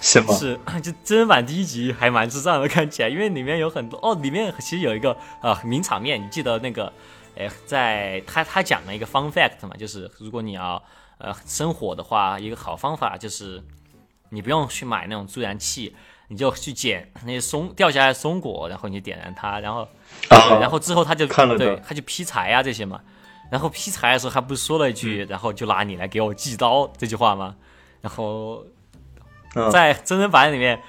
[0.00, 0.34] 是吗？
[0.34, 6.92] 是，就真人版第一集还蛮智障的，看起来，因为里面有很多哦，里面其实有一个啊名场面，你记得那个，
[7.36, 10.82] 哎，在他他讲了一个 fun fact 嘛，就是如果你要
[11.20, 13.62] 呃生火的话，一个好方法就是
[14.30, 15.94] 你不用去买那种助燃器，
[16.28, 19.82] 你就去捡那些松掉下来的松果，然后你就点燃它，然后、
[20.28, 23.00] 啊然后之后他就看了对他就劈柴啊这些嘛，
[23.50, 27.54] 然后劈柴的时候他不是说了一句，然后就拿你来给我祭刀这句话吗？
[28.00, 28.64] 然后
[29.54, 29.70] 嗯。
[29.70, 30.80] 在真人版里面，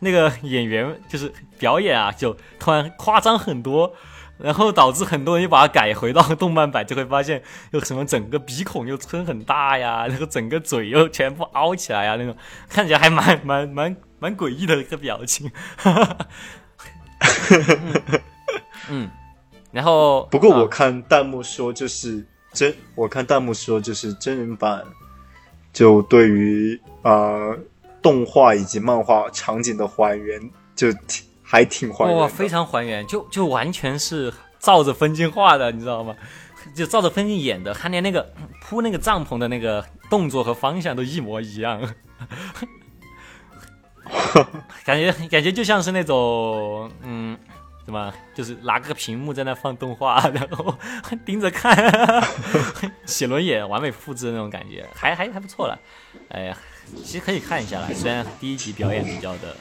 [0.00, 3.94] 那个演员就是表演啊，就突然夸张很多，
[4.42, 12.34] 然后导致很多人又把它改回到动漫版，就会发现有什么整个鼻孔又撑很大呀， 然后整个嘴又全部凹起来呀，那种
[12.68, 15.50] 看起来还蛮蛮蛮蛮诡异的一个表情。
[15.84, 16.16] 嗯
[18.88, 19.10] 嗯，
[19.70, 24.82] 然后不过我看弹幕说，就是真，我看弹幕说，就是真人版，
[25.72, 27.56] 就对于呃
[28.00, 30.40] 动画以及漫画场景的还原，
[30.74, 32.28] 就挺还挺还原哇，的。
[32.32, 36.14] 非常还原，就就完全是照着分镜画的，你知道吗？
[36.74, 38.32] 就照着分镜演的，他连那个
[38.62, 41.80] 铺那个帐篷的那个动作和方向都一模一样，
[44.84, 47.36] 感觉感觉就像是那种嗯。
[47.86, 48.12] 什么？
[48.34, 50.72] 就是拿个屏幕在那放动画，然后
[51.24, 51.74] 盯着看，
[53.04, 55.76] 写轮眼完美复制的那种感觉，还还还不错了。
[56.28, 56.56] 哎呀，
[57.02, 59.56] 其实可以看一下了，虽然第一集表演比较的嗯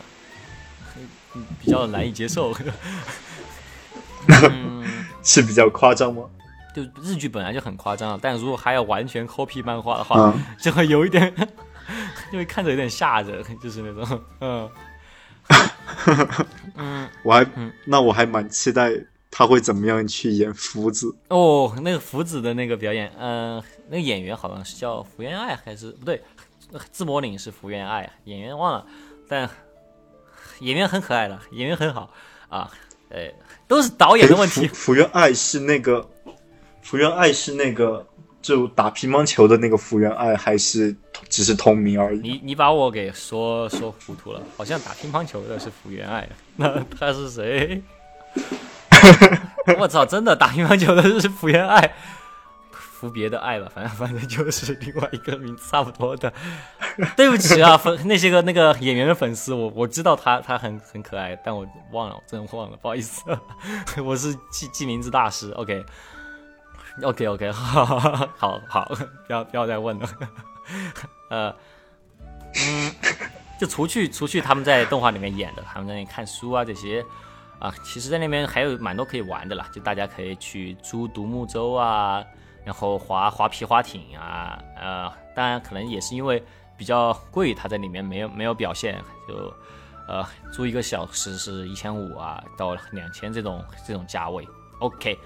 [1.59, 2.53] 比较难以接受。
[4.51, 4.83] 嗯，
[5.23, 6.23] 是比较夸张吗？
[6.75, 11.33] 就日剧本来就很夸张了，但如果还要完全 copy 漫画的话，嗯，就会有一点，
[12.31, 14.69] 就会看着有点吓人，就是那种，嗯。
[16.75, 17.09] 嗯。
[17.23, 17.73] 我还、嗯。
[17.85, 18.91] 那我还蛮期待
[19.31, 21.15] 他会怎么样去演福子。
[21.29, 26.21] 哦，那个福子的那个表演，嗯、那个演员好像是叫福原爱还是不对，
[26.91, 28.85] 自魔领是福原爱，演员忘了，
[29.27, 29.49] 但
[30.59, 32.11] 演员很可爱的，演员很好
[32.49, 32.69] 啊，
[33.09, 33.31] 呃，
[33.67, 34.75] 都是导演的问题福。
[34.75, 36.07] 福原爱是那个，
[36.81, 38.05] 福原爱是那个
[38.41, 40.95] 就打乒乓球的那个福原爱，还是
[41.29, 42.19] 只是同名而已？
[42.19, 47.81] 你你把我给说说糊涂了，好像打乒乓球的是福原爱，那他是谁？
[49.79, 51.93] 我操，真的打乒乓球的是福原爱，
[52.99, 56.31] 福别的爱吧，反正反正就是另外一个名字差不多的。
[57.15, 63.21] 对不起啊，粉那些个那个演员的粉丝，我我知道他他很很可爱，但我忘了，我真的忘了，不好意思，
[64.03, 65.51] 我是记记名字大师。
[65.51, 65.85] OK。
[67.01, 68.91] OK OK， 好好好，
[69.25, 70.09] 不要不要再问了。
[71.29, 71.55] 呃，
[72.55, 72.91] 嗯，
[73.57, 77.05] 就除去除去他们在动画里面演的，他们在那里看书啊这些
[77.57, 82.21] 啊，其实在那边还有蛮多可以玩的啦，就大家可以去租独木舟啊，
[82.69, 86.39] 然后滑滑皮划艇啊，呃，当然可能也是因为
[86.77, 89.51] 比较贵，它在里面没有没有表现，就
[90.07, 94.47] 呃租一个小时是一千五啊到两千这种这种价位。
[94.77, 95.17] OK，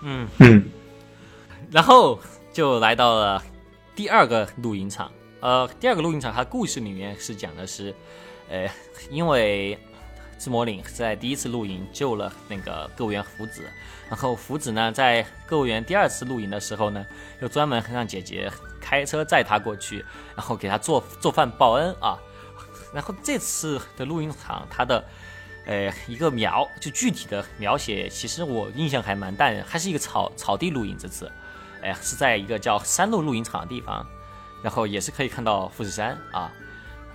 [0.00, 0.26] 嗯。
[0.38, 0.70] 嗯，
[1.70, 2.18] 然后
[2.50, 3.42] 就来到了
[3.94, 5.12] 第二个露营场。
[5.40, 7.94] 呃，第二个露营场，它故事里面是讲的是，
[8.48, 8.66] 呃，
[9.10, 9.78] 因为
[10.38, 13.68] 自魔岭在第一次露营救了那个购物员福子，
[14.12, 17.06] 然后福子呢在购物园第二次露营的时候呢，
[17.40, 20.04] 又专门让姐姐开车载他过去，
[20.36, 22.18] 然后给他做做饭报恩啊。
[22.92, 25.02] 然后这次的露营场，它的
[25.64, 30.94] 呃，一个描就具体的描写，其实我印象还蛮淡的，还是一个草草地露营。
[30.98, 31.32] 这次，
[31.80, 34.06] 哎，是在一个叫山路露营场的地方，
[34.62, 36.52] 然后也是可以看到富士山啊。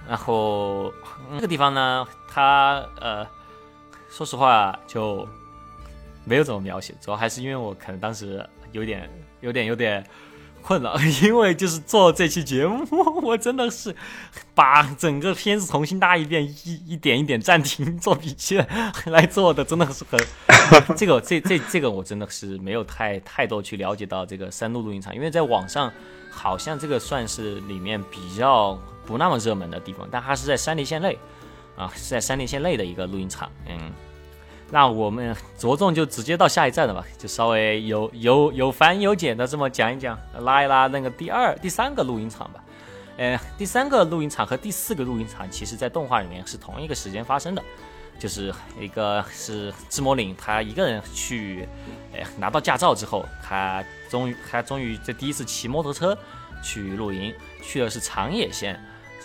[0.08, 0.92] 然后
[1.30, 3.24] 那个地方呢，它呃，
[4.10, 5.30] 说实话就
[6.28, 9.10] 没有怎么描写，主要还是因为我可能当时有点、
[9.40, 10.06] 有点、有点
[10.62, 12.86] 困了， 因为就是做这期节目，
[13.24, 13.96] 我真的是
[14.54, 18.62] 把整个片子重新搭一遍，一一点一点暂停做笔记
[19.06, 20.20] 来做的，真的是很
[20.98, 25.90] 这个这这这个我真的是没有太太多去了解到这个山路录音场，因为在网上
[26.30, 31.18] 好像这个算是里面比较不那么热门的地方，但它是在山梨县内
[31.78, 33.94] 啊，是在山梨县内的一个录音场，嗯。
[34.69, 42.63] 那我们着重就直接到下一站了吧，就稍微有有有繁有简的这么讲一讲，拉一拉那个第二、第三个露营场吧。
[43.17, 47.63] 呃，第三个露营场和第四个露营场，其实在动画里面是同一个时间发生的，
[48.19, 51.67] 就是一个是志摩岭他一个人去，
[52.13, 56.15] 呃，拿到驾照之后，他终于他终于这第一次骑摩托车
[56.62, 58.80] 去露营，去的是长野县，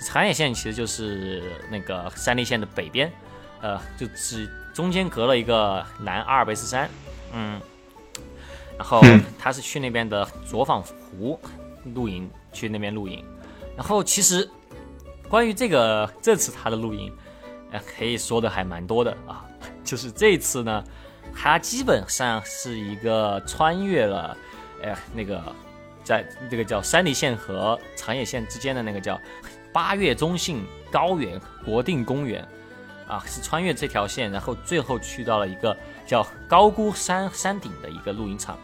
[0.06, 3.12] 长野县其实就是那个山梨县的北边，
[3.60, 6.88] 呃，就只中间隔了一个南阿尔卑斯山，
[7.32, 7.60] 嗯，
[8.78, 11.38] 然后嗯他是去那边的左坊湖
[11.94, 13.24] 露营，去那边露营。
[13.76, 14.48] 然后其实
[15.28, 17.12] 关于这个这次他的露营，
[17.70, 19.44] 呃，可以说的还蛮多的啊。
[19.84, 20.82] 就是这次呢，
[21.34, 24.36] 他基本上是一个穿越了，
[24.82, 25.42] 哎，那个
[26.02, 29.20] 在这个叫山梨县和长野县之间的那个叫
[29.72, 32.46] 八月中信高原国定公园，
[33.12, 38.58] 啊，是穿越这条线，然后最后去到了一个叫高估山山顶的一个露营场。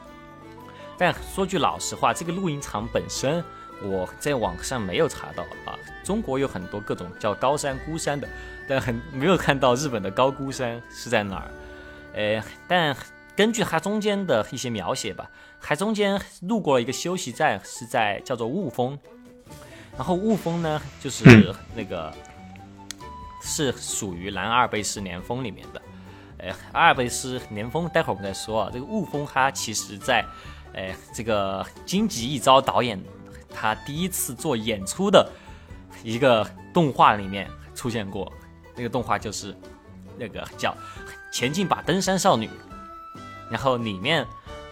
[0.97, 3.45] 但说句老实话，这个露营场本身
[3.83, 5.79] 我在网上没有查到啊。
[6.03, 8.27] 中国有很多各种叫高山孤山的，
[8.67, 11.51] 但很没有看到日本的高孤山是在哪儿。
[12.15, 12.97] 呃，但
[13.37, 18.99] 根据它中间的一些描写吧，还中间路过了一个休息站，是在叫做雾峰。
[19.95, 22.11] 然后雾峰呢，就是那个
[23.41, 25.83] 是属于南阿尔卑斯连峰里面的。
[26.39, 28.71] 呃，阿尔卑斯连峰，待会儿我们再说啊。
[28.73, 30.25] 这个雾峰它其实在，
[30.73, 33.03] 呃，这个荆棘一招导演
[33.53, 35.29] 他第一次做演出的
[36.05, 38.33] 一个动画里面出现过。
[38.77, 39.57] 那个动画就是
[40.17, 40.77] 那个叫。
[41.33, 42.49] 前进吧，登山少女。
[43.51, 44.25] 然后里面，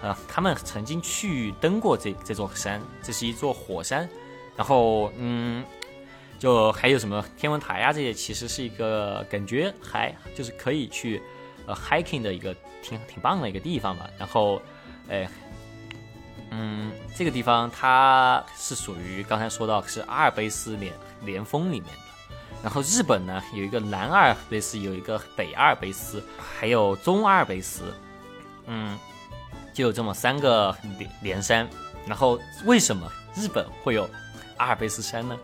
[0.03, 4.09] 呃，他们曾经去登过这这座山，这是一座火山。
[4.57, 5.65] 然后，嗯，
[6.39, 11.23] 就还有什么天文台啊这些，其实是一个感觉还就是可以去
[11.67, 14.09] 呃 hiking 的一个挺挺棒的一个地方吧。
[14.19, 14.61] 然后，
[15.09, 15.29] 哎，
[16.51, 22.01] 嗯，这个地方它是属于刚才说到是阿尔卑斯连连峰里面的。
[22.63, 27.95] 然后日本呢有一个南阿尔卑斯，有一个北阿尔卑斯，还有中阿尔卑斯，
[28.67, 28.99] 嗯，
[29.73, 31.69] 就有这么三个连连山。
[32.07, 34.09] 然后为什么日本会有
[34.59, 35.39] 阿尔卑斯山呢？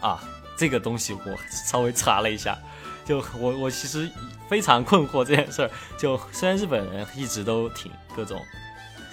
[0.00, 0.22] 啊，
[0.58, 2.58] 这个东西我稍微查了一下，
[3.06, 4.10] 就我我其实
[4.48, 5.70] 非常困惑这件事儿。
[5.96, 8.38] 就虽然日本人一直都挺各种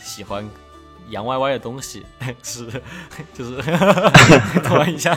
[0.04, 0.46] 喜欢。
[1.12, 2.04] 洋歪歪的东西
[2.42, 2.66] 是，
[3.32, 3.62] 就是
[4.66, 5.16] 突然一下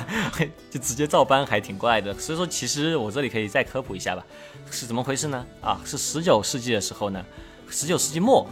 [0.71, 2.12] 就直接照搬，还挺怪的。
[2.12, 4.23] 所以说，其实我这里可以再科普一下吧，
[4.71, 5.47] 是怎么回事呢？
[5.62, 7.25] 啊，是十九世纪的时候呢，
[7.71, 8.47] 十九世纪末，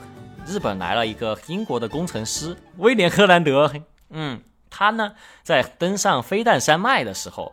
[0.47, 3.71] 日本来了一个英国的工程师威廉·赫兰德，
[4.09, 5.13] 嗯，他呢
[5.43, 7.53] 在登上飞弹山脉的时候，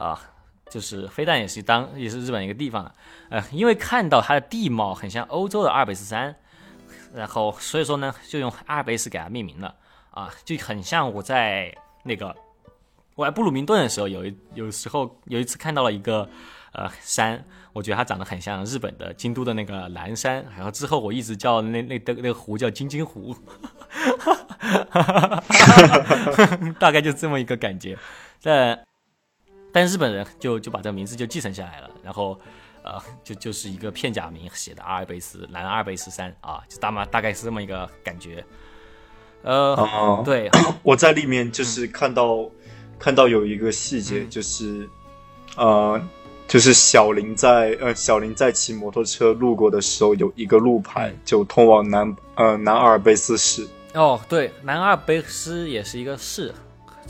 [0.00, 0.20] 啊，
[0.68, 2.94] 就是飞弹也是当也是日本一个地方的，
[3.28, 6.34] 呃，因为看到它的地貌很像欧洲的阿尔卑斯山。
[7.12, 9.74] 然后，所以说呢，就用阿尔卑斯给它命名了
[10.12, 12.32] 啊，就很像我在那个
[13.16, 16.28] 我在布鲁明顿的时候，有一有时候有一次看到了一个
[16.72, 23.36] 呃山，我觉得它长得很像日本的京都的那个蓝山，然后之后我一直叫那那那个湖叫金金湖，
[26.78, 27.98] 大概就这么一个感觉。
[28.40, 28.80] 但
[29.72, 32.38] 但日本人就就把这个名字就继承下来了，然后。
[32.82, 38.42] 呃，就就是一个片假名写的阿尔卑斯，南阿尔卑斯山啊，就大嘛大概是这么一个感觉。
[39.42, 40.48] 呃，对，
[40.82, 42.48] 我在里面就是看到
[42.98, 44.88] 看到有一个细节，就是
[45.58, 46.00] 呃，
[46.48, 53.68] 就是小林在呃小林在骑摩托车路过的时候，有一个路牌就通往南呃南阿尔卑斯市。
[53.92, 56.54] 哦，对，南阿尔卑斯也是一个市，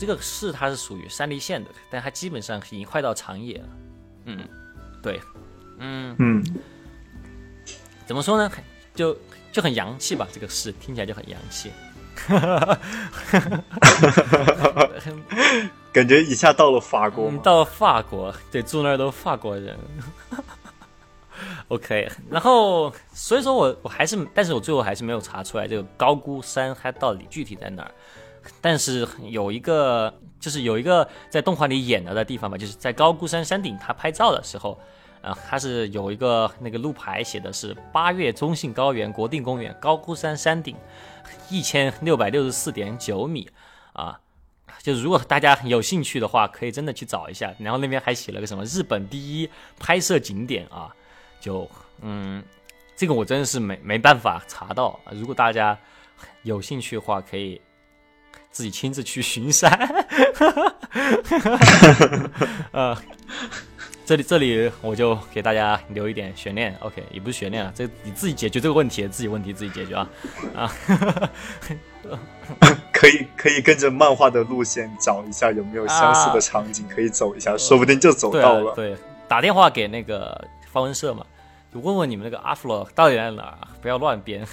[0.01, 3.69] 这个市它是属于山梨县的，但它基本上已经快到长野了。
[4.25, 4.49] 嗯，
[5.03, 5.21] 对。
[5.79, 6.45] 嗯嗯，
[8.07, 8.51] 怎么说呢？
[8.95, 9.17] 就
[9.53, 11.71] 就很洋气吧，这个市听起来就很洋气，
[15.93, 19.79] 感觉一下到了法国，到了法国，对，住那儿都法国人。
[21.69, 27.91] OK，然后所以说我我还是，但是我最后还是没有查出来这个高估山它到底具体在哪儿。
[28.61, 34.79] 但是有一个，就是有一个在动画里演了的地方吧，就是在高估山山顶，他拍照的时候。
[35.23, 40.75] 啊，他是有一个那个路牌，写的是八月中信高原国定公园高估山山顶
[41.51, 43.47] 一千六百六十四点九米
[43.93, 44.19] 啊，
[44.81, 47.55] 就如果大家有兴趣的话，可以真的去找一下。
[47.59, 49.47] 然后那边还写了个什么日本第一
[49.79, 50.91] 拍摄景点啊，
[51.39, 52.43] 就嗯，
[52.97, 54.99] 这个我真的是没没办法查到。
[55.11, 55.79] 如果大家
[56.45, 57.61] 有兴趣的话，可以
[58.51, 59.71] 自己亲自去巡山。
[62.73, 62.97] 呃。
[64.07, 70.11] 这里这里我就给大家留一点悬念，OK，也不是悬念啊，这你自己解决这个问题，自己问题自己解决啊
[70.53, 70.73] 啊，
[72.93, 78.75] 可以可以跟着漫画的路线找一下有没有相似的场景可以走一下，说不定就走到了。
[78.75, 78.97] 对，
[79.29, 81.25] 打电话给那个方文社嘛，
[81.73, 84.45] 就问问你们那个阿弗洛到底在哪儿，不要乱编，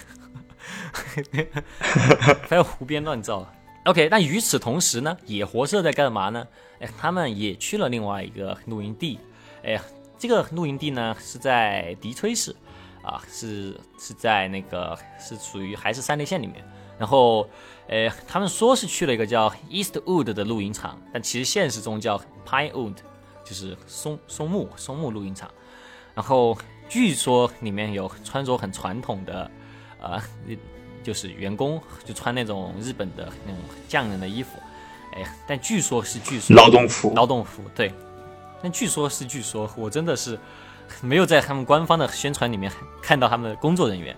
[2.47, 3.51] 不要胡编乱造。
[3.87, 6.45] OK，那与此同时呢，野活社在干嘛呢？
[6.81, 9.17] 哎，他们也去了另外一个露营地。
[9.63, 9.79] 哎，
[10.19, 12.53] 这个露营地呢是在迪崔市，
[13.01, 16.61] 啊，是是在那个是属于还是三梨县里面。
[16.99, 17.47] 然后，
[17.87, 22.97] 呃，他们说是去了一个叫 Eastwood 的露营场，但其实现实中叫 Pinewood，
[23.45, 25.49] 就是松松木松木露营场。
[26.13, 26.57] 然后
[26.89, 29.49] 据说里面有穿着很传统的，
[30.01, 30.21] 呃，
[31.07, 34.59] 就是员工就穿那种日本的那种匠人的衣服，
[35.13, 37.93] 哎，但据说是据说劳动服，劳动服对，
[38.61, 40.37] 但据说是据说，我真的是
[41.01, 42.69] 没有在他们官方的宣传里面
[43.01, 44.13] 看到他们的工作人员，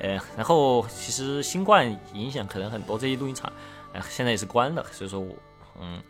[0.00, 3.52] 呃，然后其实新冠影响可能很多这些录音厂，
[3.92, 5.32] 呃，现在也是关了，所以说我
[5.80, 6.02] 嗯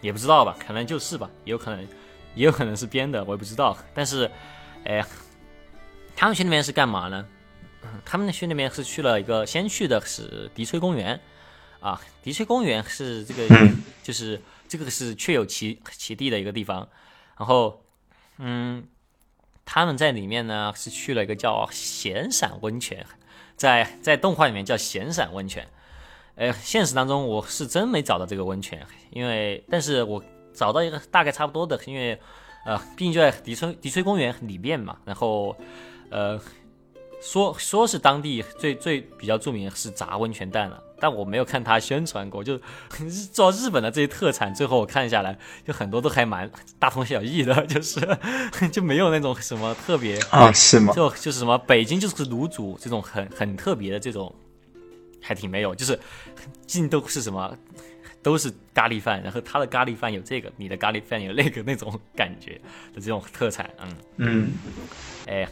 [0.00, 1.86] 也不知道吧，可能就是吧，也有可能
[2.34, 4.30] 也有可能是编的，我也不知道，但是
[4.84, 5.04] 哎，
[6.16, 7.26] 他们去那边是干嘛呢？
[8.04, 11.18] 他们去那边是去了一个，先去的是迪吹公园，
[11.80, 13.48] 啊，迪吹公园是这个，
[14.02, 16.88] 就是这个是确有其其地的一个地方。
[17.38, 17.82] 然后，
[18.38, 18.86] 嗯，
[19.64, 23.06] 他们在里面呢是去了一个叫闲散温泉，
[23.56, 25.66] 在在动画里面叫闲散温泉。
[26.34, 30.22] 呃，现实当中我是真没找到这个温泉，因为但是我
[30.52, 32.18] 找到一个大概差不多的，因为
[32.66, 34.98] 呃，毕竟就在迪吹迪吹公园里面嘛。
[35.04, 35.56] 然后，
[36.10, 36.40] 呃。
[37.20, 42.58] 说说是当地最最比较著名是炸温泉蛋了，但我没有看他宣传过，就
[43.30, 48.00] 做日本的这些特产，最后我看下来，就很多都还蛮大同小异的，就是
[48.72, 50.94] 就没有那种什么特别啊，是吗？
[50.94, 54.34] 就就是什么北京就是卤煮这种很很特别的这种，
[55.20, 55.98] 还挺没有，就是
[56.66, 57.54] 尽都是什么
[58.22, 62.52] 都是咖喱饭，然后他的咖喱饭有这个，你的咖喱饭有那个那种感觉
[62.94, 64.50] 的这种特产，嗯嗯，
[65.26, 65.46] 哎。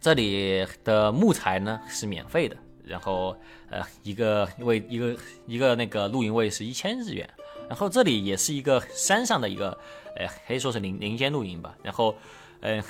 [0.00, 3.36] 这里的木材呢是免费的，然后
[3.68, 7.28] 呃一个位一个一个那个露营位是一千日元，
[7.68, 9.78] 然后这里也是一个山上的一个，
[10.16, 11.76] 呃可以说是林林间露营吧。
[11.82, 12.16] 然后，
[12.60, 12.82] 呃，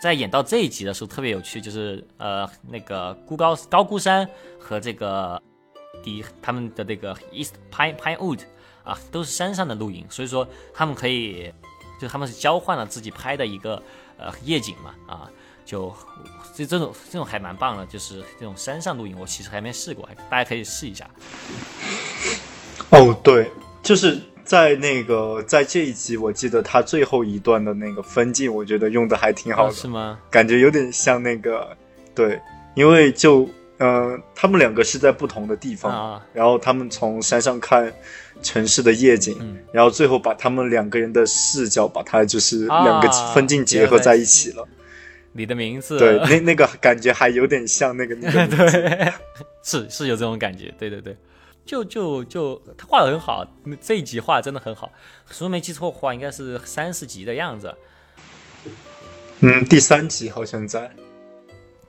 [0.00, 4.28] 在演到这一集的时候特别有趣，就是呃那个孤高高孤山
[4.60, 5.42] 和这个
[6.04, 8.42] 底他们的这个 East Pine Pine Wood
[8.84, 11.52] 啊都是山上的露营，所以说他们可以
[12.00, 13.82] 就他们是交换了自己拍的一个
[14.16, 15.28] 呃夜景嘛啊。
[15.64, 15.94] 就
[16.54, 21.08] 这这种这种还蛮棒的，就是这种山上露营，我其实还没试过，大家可以试一下。
[22.90, 23.50] 哦，对，
[23.82, 30.18] 就是在那个在这一集，我记得他最后一段的那个分镜，我觉得用的还挺好的，是吗？
[30.30, 31.76] 感觉有点像那个，
[32.14, 32.40] 对，
[32.74, 33.48] 因为就
[33.78, 37.92] 嗯，他们两个是在不同的地方，然后他们从山上看
[38.42, 44.68] 城市的夜景，然后最后把他们两个人的视角，把它就是两个分镜结合在一起了。
[45.36, 49.12] 你的名字，对，那那个感觉还有点像那个， 对，
[49.62, 51.16] 是是有这种感觉，对对对，
[51.66, 53.44] 就就就他画的很好，
[53.80, 54.92] 这一集画的真的很好，
[55.30, 57.74] 如果没记错的话，应该是三四集的样子。
[59.40, 60.90] 嗯，第三集好像在，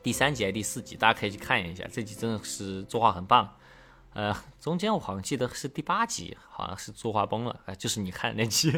[0.01, 3.57] 第三集还是第四集，大家可以去看一下，这集真的是作画很棒。
[4.15, 8.71] 呃，中间我好像记得是第八集，好像是作画崩了，哎，就是你看那集，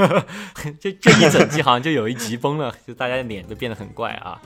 [0.80, 4.40] 就就一整集好像就有一集崩了，就大家的脸都变得很怪啊。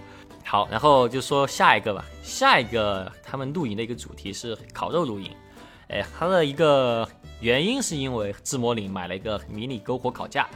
[0.44, 5.30] 好，然后就说下一个吧，下一个他们露营的一个主题是烤肉露营，
[5.86, 7.08] 哎，它的一个
[7.40, 10.48] 原因是因为智魔岭买了一个迷你篝火烤架，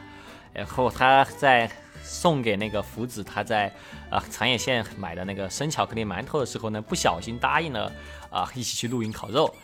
[0.53, 1.71] 然后他在
[2.03, 3.73] 送给那个福子他在
[4.11, 7.93] 啊长野县买的那个生巧克力馒头的时候呢，不小心答应了。
[8.33, 9.55] 啊，一起去露营烤肉，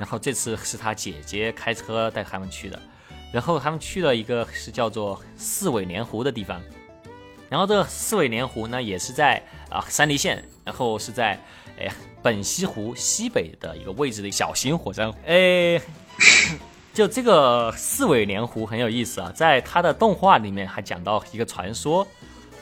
[0.00, 2.76] 然后这次是他姐姐开车带他们去的，
[3.32, 6.60] 然后他们去了一个是叫做四尾莲湖的地方，
[7.48, 9.40] 然后这个四尾莲湖呢也是在
[9.70, 11.38] 啊山梨县，然后是在
[11.78, 11.88] 哎
[12.20, 15.80] 本溪湖西北的一个位置的小型火山，哎，
[16.96, 22.08] 就这个四尾莲湖很有意思啊，在他的动画里面还讲到一个传说，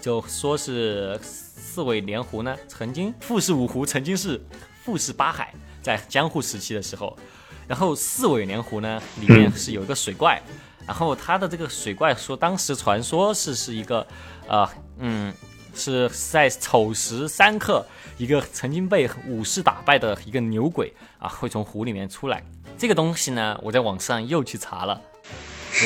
[0.01, 4.45] 就说是四尾莲湖呢曾经富士五湖曾经是。
[4.82, 7.16] 富士八海在江户时期的时候，
[7.66, 10.43] 然后四尾莲湖呢里面是有一个水怪，
[10.85, 14.07] 然后它的这个水怪说当时传说是是一个，
[14.47, 14.68] 呃
[14.99, 15.32] 嗯
[15.74, 17.82] 是在丑时三刻
[18.18, 22.45] 一个曾经被武士打败的一个牛鬼啊会从湖里面出来。
[22.77, 25.01] 这个东西呢我在网上又去查了，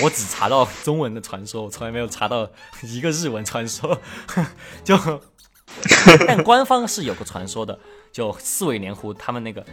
[0.03, 2.49] 我只查到中文的传说，我从来没有查到
[2.83, 4.01] 一个日文传说，
[4.83, 4.97] 就
[6.27, 7.79] 但官方是有个传说的。
[8.11, 9.65] 就四尾莲湖，他们那个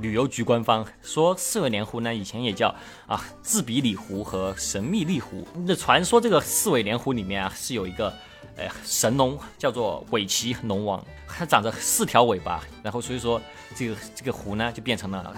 [0.00, 2.74] 旅游局官方说，四尾莲湖呢以前也叫
[3.06, 5.46] 啊自比里湖和神秘丽湖。
[5.64, 8.12] 那传说这个四尾莲湖里面啊是有一个
[8.56, 13.40] 呃神龙，叫做尾鳍龙王，它长着四条尾巴，然后所以说
[13.76, 15.34] 这个这个湖呢就变成了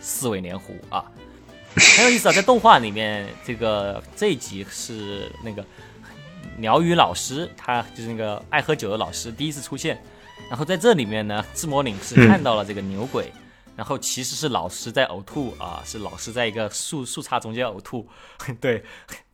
[0.00, 1.04] 四尾莲湖啊，
[1.96, 2.32] 很有意思啊。
[2.32, 5.64] 在动画里面，这个这一集是那个
[6.56, 10.02] 鸟语老师，他就是那个爱喝酒的老师第一次出现。
[10.48, 13.30] 然后在这里面呢，智魔岭是看到了这个牛鬼，
[13.76, 18.08] 然后其实是老师在呕吐啊，是老师在一个树树杈中间呕吐。
[18.60, 18.82] 对，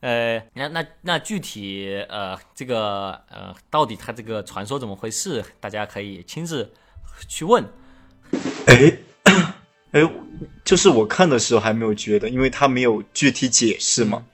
[0.01, 6.71] 呃，那那那具体呃这个呃到底他这个传说怎么回事，大家可以亲自
[7.29, 7.64] 去问。
[8.67, 8.93] 哎
[9.97, 10.12] 哎，
[10.62, 14.24] 就是我看的时候还没有觉得，因为他没有具体解释嘛，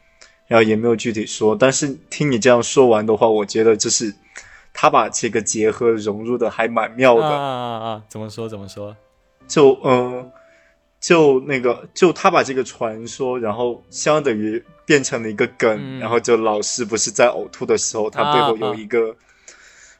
[0.48, 1.54] 然后也没有具体说。
[1.54, 4.12] 但是听你这样说完的话，我觉得就是
[4.72, 7.24] 他把这个结合融入的还蛮妙的。
[7.24, 8.02] 啊啊啊！
[8.08, 8.96] 怎么说怎么说？
[9.46, 10.32] 就嗯，
[11.00, 19.14] 就那个，就他把这个传说，然后相当于变成了一个梗，嗯然后就老师不是在呕吐的时候，他背后啊有一个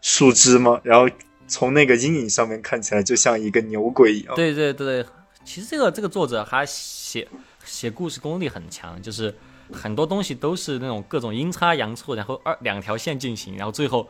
[0.01, 0.81] 树枝吗？
[0.83, 1.09] 然后
[1.47, 4.35] 从那个阴影上面看起来就像一个牛鬼一样。
[4.35, 5.05] 对对对，
[5.45, 7.27] 其实这个这个作者他写
[7.65, 9.35] 写故事功力很强，就是
[9.73, 14.09] 很多东西都是那种各种阴差阳错，然后二两条线进行，然后最后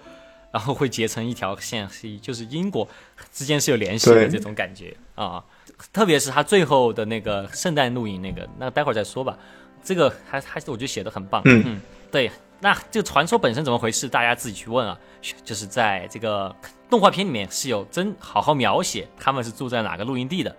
[0.50, 2.86] 然后会结成一条线，是就是因果
[3.32, 5.44] 之间是有联系的这种感觉啊。
[5.92, 9.36] 特别是他最后的那个圣诞露营那个，那待会儿再说吧。
[9.82, 11.42] 这个还还是我觉得写的很棒。
[11.44, 11.80] 嗯嗯
[12.10, 12.30] 对。
[12.60, 14.08] 那这个传说本身怎么回事？
[14.08, 14.96] 大家自己去问啊。
[15.44, 16.54] 就是在这个
[16.88, 20.54] 动画片里面是有真好好描写他们是住在哪个露营地的。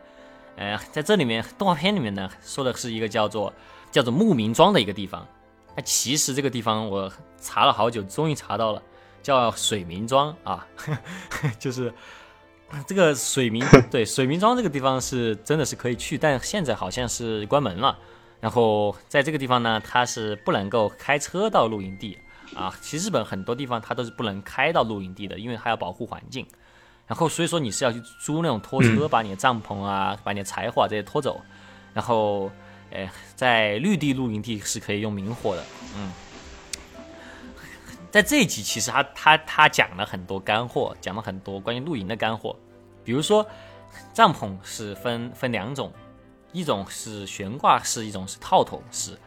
[0.56, 3.52] 呃，在这里面动画片里面呢，说的是一个叫做
[3.92, 5.28] 叫做牧民庄的一个地方。
[5.76, 8.82] 那其实这个地方我查了好久，终于查到了，
[9.24, 10.68] 叫水民庄啊，
[11.58, 11.92] 就是
[12.86, 17.98] 这个水民 对水民庄这个地方是真的是可以去，但现在好像是关门了。
[18.40, 22.20] 然后在这个地方呢，它是不能够开车到露营地
[22.56, 22.76] 啊。
[22.82, 26.46] 其实日本很多地方它都是不能开到露营地的，因为它要保护环境。
[27.08, 31.42] 然后所以说你是要去租那种拖车，把你的帐篷啊、把你的柴火啊这些拖走。
[31.94, 32.52] 然后，
[32.90, 35.64] 呃，在绿地露营地是可以用明火的。
[35.96, 36.12] 嗯，
[38.10, 42.56] 在这一集其实他他他讲了很多干货，讲了很多关于露营的干货，
[43.04, 43.46] 比如说
[44.14, 45.92] 帐篷是分分两种。
[46.52, 49.18] 一种是悬挂式，一种是套筒式。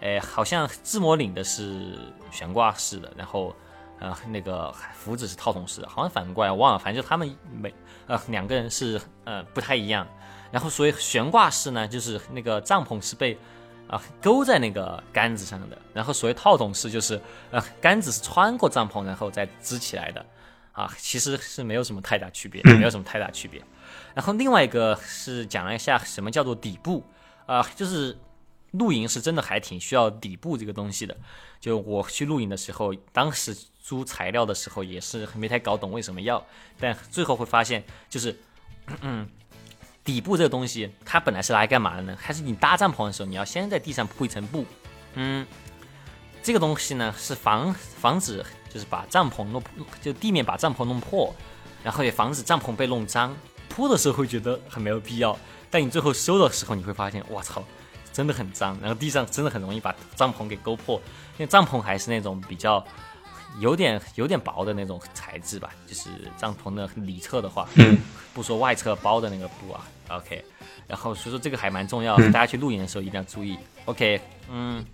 [0.00, 1.98] 哎，好像自摸领的是
[2.30, 3.54] 悬挂式的，然后
[4.00, 7.72] 呃那个福子是套筒式的，好像反过来我忘了，反正就他们每
[8.06, 10.06] 呃两个人是呃不太一样。
[10.50, 13.38] 然后所以悬挂式呢，就是那个帐篷是被
[13.86, 17.20] 啊、勾在那个杆子上的，然后所谓套筒式就是
[17.50, 20.24] 呃杆子是穿过帐篷然后再支起来的。
[20.72, 23.60] 啊，其实是没有什么太大区别，没有什么太大区别。
[24.14, 27.04] 然后另外一个是讲了一下什么叫做底部，
[27.44, 28.16] 啊、就是
[28.72, 31.16] 露营是真的还挺需要底部这个东西的。
[31.60, 36.44] 就我去露营的时候，当时租材料的时候也是没太搞懂为什么要，
[36.78, 38.38] 但最后会发现就是，
[39.00, 39.28] 嗯，
[40.04, 42.16] 底部这个东西它本来是拿来干嘛的呢？
[42.18, 44.64] 还是你搭帐篷的时候，你要先在地上铺一层布，
[45.14, 45.46] 嗯，
[46.42, 49.62] 这个东西呢是防防止就是把帐篷弄
[50.00, 51.34] 就地面把帐篷弄破，
[51.82, 53.36] 然后也防止帐篷被弄脏。
[53.68, 55.38] 铺的时候会觉得很没有必要，
[55.70, 57.62] 但你最后收的时候，你会发现，我操，
[58.12, 60.96] 真的很脏，然后地上真的很容易把帐篷给勾破，
[61.38, 62.84] 因为帐篷还是那种比较
[63.58, 67.98] 有点有点薄的那种材质吧，就是帐篷的里侧的话，嗯，
[68.34, 70.44] 不说外侧包的那个布啊，OK，
[70.86, 74.84] 然后所以说这个还蛮重要的，大家去露营的时候一定要注意，OK，嗯。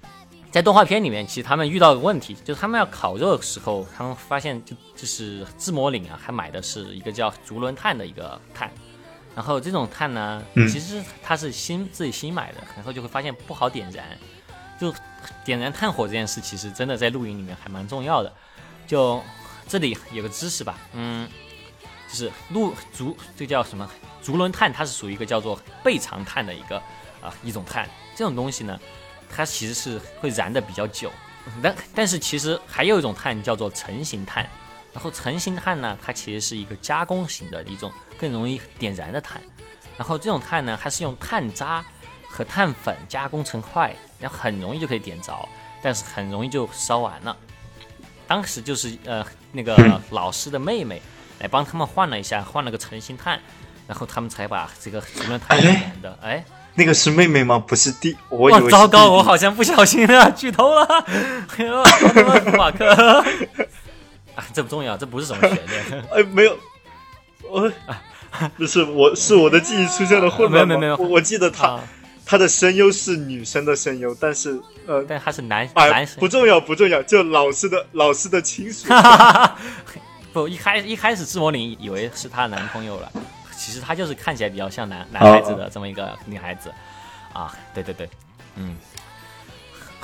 [0.53, 8.71] 在动画片里面，其实他们遇到一个问题，就是他们要烤肉的时候，他们发现就就是自摸岭啊，还买的是一个叫竹轮炭的一个炭，
[9.37, 10.67] 然后这种炭呢，嗯。
[10.67, 14.05] 其实它是新自己新买的，然后就会发现不好点燃，
[14.81, 14.93] 就
[15.45, 18.33] 点燃炭火这件事，其实真的在露营里面还蛮重要的。
[18.87, 19.23] 就
[19.69, 21.29] 这里有个知识吧，嗯，
[22.09, 23.89] 就是露竹这叫什么？
[24.23, 26.79] 竹轮炭，它是属于一个叫做背长炭的一个
[27.21, 28.81] 啊、一种炭，这种东西呢。
[29.29, 31.11] 它其实是会燃的比较久，
[31.61, 34.49] 但但是其实还有一种碳叫做成型碳，
[34.97, 39.39] 然后成型碳呢，它其实是一个加工型的一种更容易点燃的碳，
[39.99, 41.85] 然后这种碳呢，它是用碳渣
[42.27, 45.47] 和碳粉加工成块，然后很容易就可以点着，
[45.83, 47.37] 但是很容易就烧完了。
[48.27, 49.23] 当时就是呃
[49.53, 51.03] 那个老师的妹妹
[51.41, 53.39] 来帮他们换了一下，换了个成型碳，
[53.87, 56.43] 然后他们才把这个成了碳点的，哎。
[56.79, 57.59] 那个是妹妹吗？
[57.59, 60.87] 不是弟，我以为糟糕，我好像不小心啊， 剧透了。
[62.57, 63.25] 马克。
[64.37, 66.05] 啊，这不重要，这不是什么 悬念。
[66.13, 66.57] 哎，没有，
[67.51, 67.73] 我
[68.57, 70.75] 不是我是我的记忆出现了混乱吗。
[70.75, 71.85] 没有没有没有我我记得他啊，
[72.25, 76.29] 他的声优是女生的声优，但是呃，但他是男哎男，生不。
[76.29, 78.89] 重要不重要，就老师的老师的亲属。
[80.33, 83.11] 不，一开一开始自魔领以为是她的男朋友了，
[83.57, 86.71] 其实她就是看起来比较像男男孩子的这么一个女孩子。
[87.33, 88.09] 啊，对对对，
[88.57, 88.77] 嗯。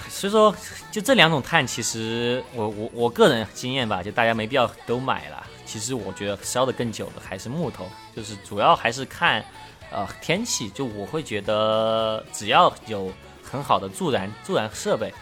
[0.08, 0.54] 所以说，
[0.90, 5.46] 就这两种碳，其实我我我个人经验吧，就大家没必要都买了。
[5.64, 9.44] 其实我觉得烧的更久的还是木头，就是主要还是看
[9.90, 13.10] 呃天气，就我会觉得只要有
[13.42, 15.12] 很好的助燃助燃设备，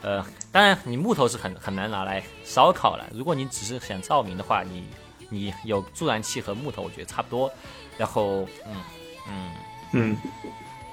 [0.00, 3.06] 呃，当然你木头是很很难拿来烧烤了。
[3.12, 4.84] 如果你只是想照明的话，你
[5.28, 7.50] 你有助燃器和木头，我觉得差不多。
[7.98, 8.76] 然后，嗯
[9.28, 9.50] 嗯
[9.92, 10.16] 嗯，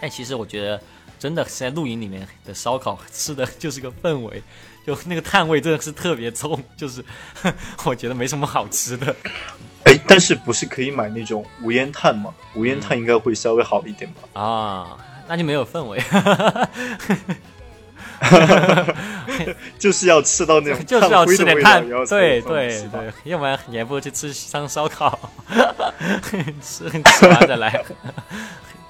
[0.01, 0.81] 但其实我觉得
[1.19, 4.41] 真的在露营里面的烧烤吃的就是个氛围，
[4.87, 7.03] 就那个炭味真的是特别重，就是
[7.85, 9.15] 我觉得没什么好吃的。
[9.83, 12.33] 哎，但是不是可以买那种无烟炭吗？
[12.55, 14.41] 无烟炭应该会稍微好一点吧？
[14.41, 14.97] 啊，
[15.27, 16.01] 那就没有氛围。
[19.79, 25.17] 就是要吃到那种就是要吃点炭，对对对，要不然也不去吃香烧烤，
[26.61, 27.81] 吃吃完再来。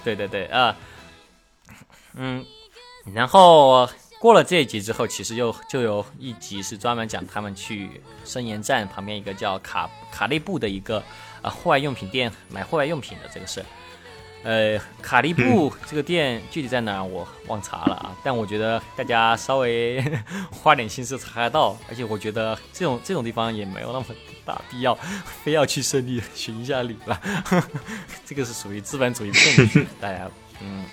[0.03, 0.75] 对对对啊，
[2.15, 2.45] 嗯，
[3.13, 3.89] 然后
[4.19, 11.01] 过了这一集之后，其实又就有一集是专门讲他们去森岩站旁边一个叫卡卡利布的一个
[11.41, 13.63] 啊户外用品店买户外用品的这个事。
[14.41, 20.01] 呃，卡利布 这个店具体在哪我忘查了啊，但我觉得大家稍微
[20.49, 24.05] 花点心思查得到，而且我觉得这种这种地方也没有那么
[24.45, 24.95] 大必要，
[25.43, 27.21] 非要去圣地寻一下礼了，
[28.25, 30.31] 这个是属于资本主义骗局，大家
[30.61, 30.85] 嗯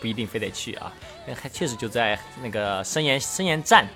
[0.00, 0.92] 不一定非得去啊，
[1.40, 3.86] 还确实就在那个深岩深岩站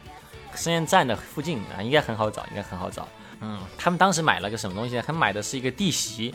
[0.55, 3.09] 深岩站的附近啊，应该很好找，应该很好找。
[3.41, 5.03] 嗯，他们当时买了个什么东西呢？
[5.07, 6.35] 他们买的是一个地席。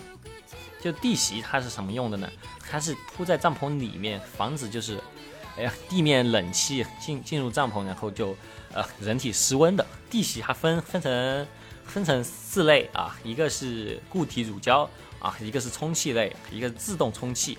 [0.79, 2.31] 就地席它是什么用的呢？
[2.69, 5.01] 它是铺在帐篷里面，防止就是，
[5.57, 8.37] 哎呀，地面冷气进进入帐篷，然后就
[8.71, 9.85] 呃人体失温的。
[10.07, 11.47] 地席它分分成
[11.83, 14.87] 分成四类啊，一个是固体乳胶
[15.19, 17.57] 啊，一个是充气类，一个是自动充气，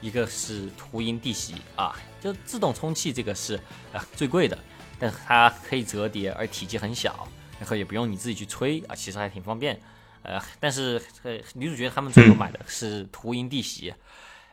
[0.00, 1.94] 一个是涂营地席啊。
[2.20, 3.54] 就自动充气这个是
[3.92, 4.58] 啊最贵的，
[4.98, 7.28] 但它可以折叠，而体积很小，
[7.60, 9.80] 然后也不用你自己去吹啊，其实还挺方便。
[10.22, 13.94] 呃，但是呃，女主角他们最后买的是图银地席，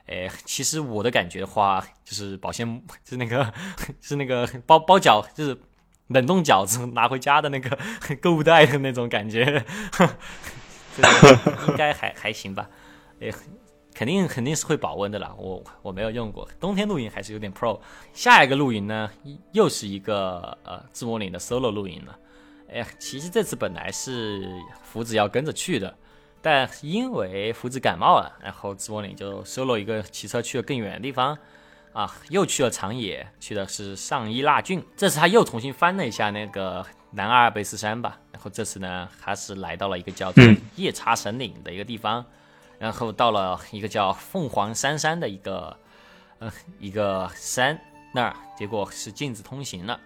[0.05, 3.51] 哎，其实我的感觉的话，就是保鲜，就 是那个，
[3.99, 5.57] 是那个包包饺，就是
[6.09, 7.77] 冷冻饺子拿回家的那个
[8.21, 9.65] 购物袋的那种感觉，
[11.67, 12.69] 应该还还行吧，
[13.19, 13.31] 哎，
[13.95, 17.79] 肯定肯定是会保温的啦，我我没有用过，冬天露营还是有点 pro。
[18.13, 19.09] 下一个露营呢，
[19.53, 22.19] 又是一个呃自摸岭的 solo 露营了。
[22.69, 25.95] 哎，其实这次本来是福子要跟着去的，
[26.41, 31.37] 但因为福子感冒了，然后自摸岭就 solo 一个骑车去了更远的地方，
[31.93, 34.83] 啊，又去了长野，去的是上伊那郡。
[34.97, 40.43] 这次他又重新翻了一下那个南阿尔卑斯山吧，然后这次呢，他是来到了一个叫做
[40.75, 42.25] 夜叉神岭的一个地方，
[42.77, 45.77] 然后到了一个叫凤凰山山的一个
[46.39, 47.79] 呃一个山
[48.13, 49.99] 那儿，结果是禁止通行了。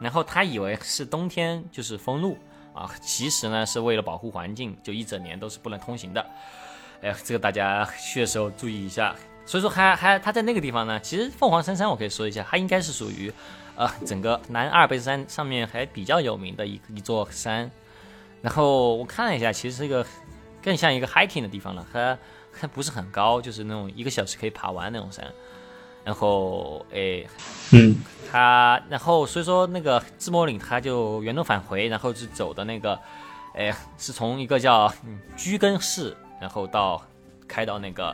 [0.00, 2.38] 然后他以为是冬天就是封路
[2.72, 6.24] 啊，其实呢是为了保护环境，就一整年都是不能通行的。
[7.02, 9.14] 哎，这个大家去的时候注意一下。
[9.44, 13.32] 所以说还还他在那个地方呢，其实凤凰山山我可以说一下，它应该是属于
[13.76, 17.70] 呃整个南阿尔卑斯山上面还比较有名的一一座山。
[18.42, 20.04] 然后我看了一下，其实是一个
[20.62, 22.18] 更像一个 hiking 的地方了，它
[22.60, 25.24] 它不是很高，就是那种一个小时可以爬完那种山。
[26.04, 27.22] 然后，哎，
[27.72, 27.94] 嗯，
[28.30, 32.98] 他，然后所以说那个自摸岭，他就原路返回，然后是走的那个，
[33.54, 34.90] 哎，是从一个叫
[35.36, 37.02] 居根市，然后到
[37.46, 38.06] 开到那个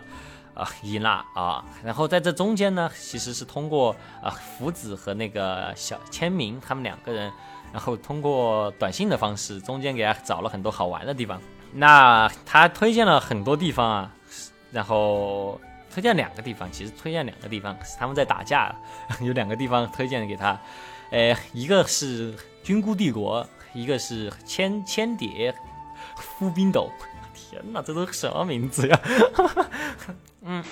[0.54, 7.32] 啊伊那啊，然后在这中间呢，其实是通过啊福子和那个小签名他们两个人，
[7.72, 11.40] 然后通过短信的方式，中间给他找了很多好玩的地方。
[11.74, 14.14] 那他推荐了很多地方啊，
[14.70, 15.60] 然后。
[15.92, 18.74] 推荐两个地方，其实推荐两个地方是他们在打架，
[19.22, 20.60] 有两个地方推荐给他，
[21.10, 25.54] 呃，一个是菌菇帝国，一个是千千蝶
[26.16, 26.90] 夫冰斗。
[27.32, 29.00] 天哪，这都什么名字呀？
[30.42, 30.64] 嗯，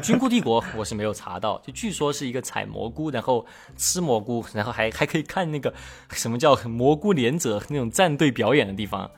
[0.00, 3.44] 菌菇帝国我是没有查到，就据说是一个采蘑菇，然后
[3.76, 5.74] 吃蘑菇，然后还还可以看那个
[6.12, 9.10] 什么叫蘑菇连者那种战队表演的地方。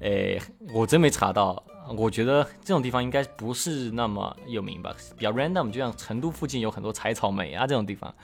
[0.00, 0.38] 哎，
[0.72, 1.62] 我真没查到。
[1.96, 5.70] 我觉得这种地方应该不是那么有名吧，比较 random。
[5.70, 8.14] 就像成都附近有很多采草莓啊，这种地方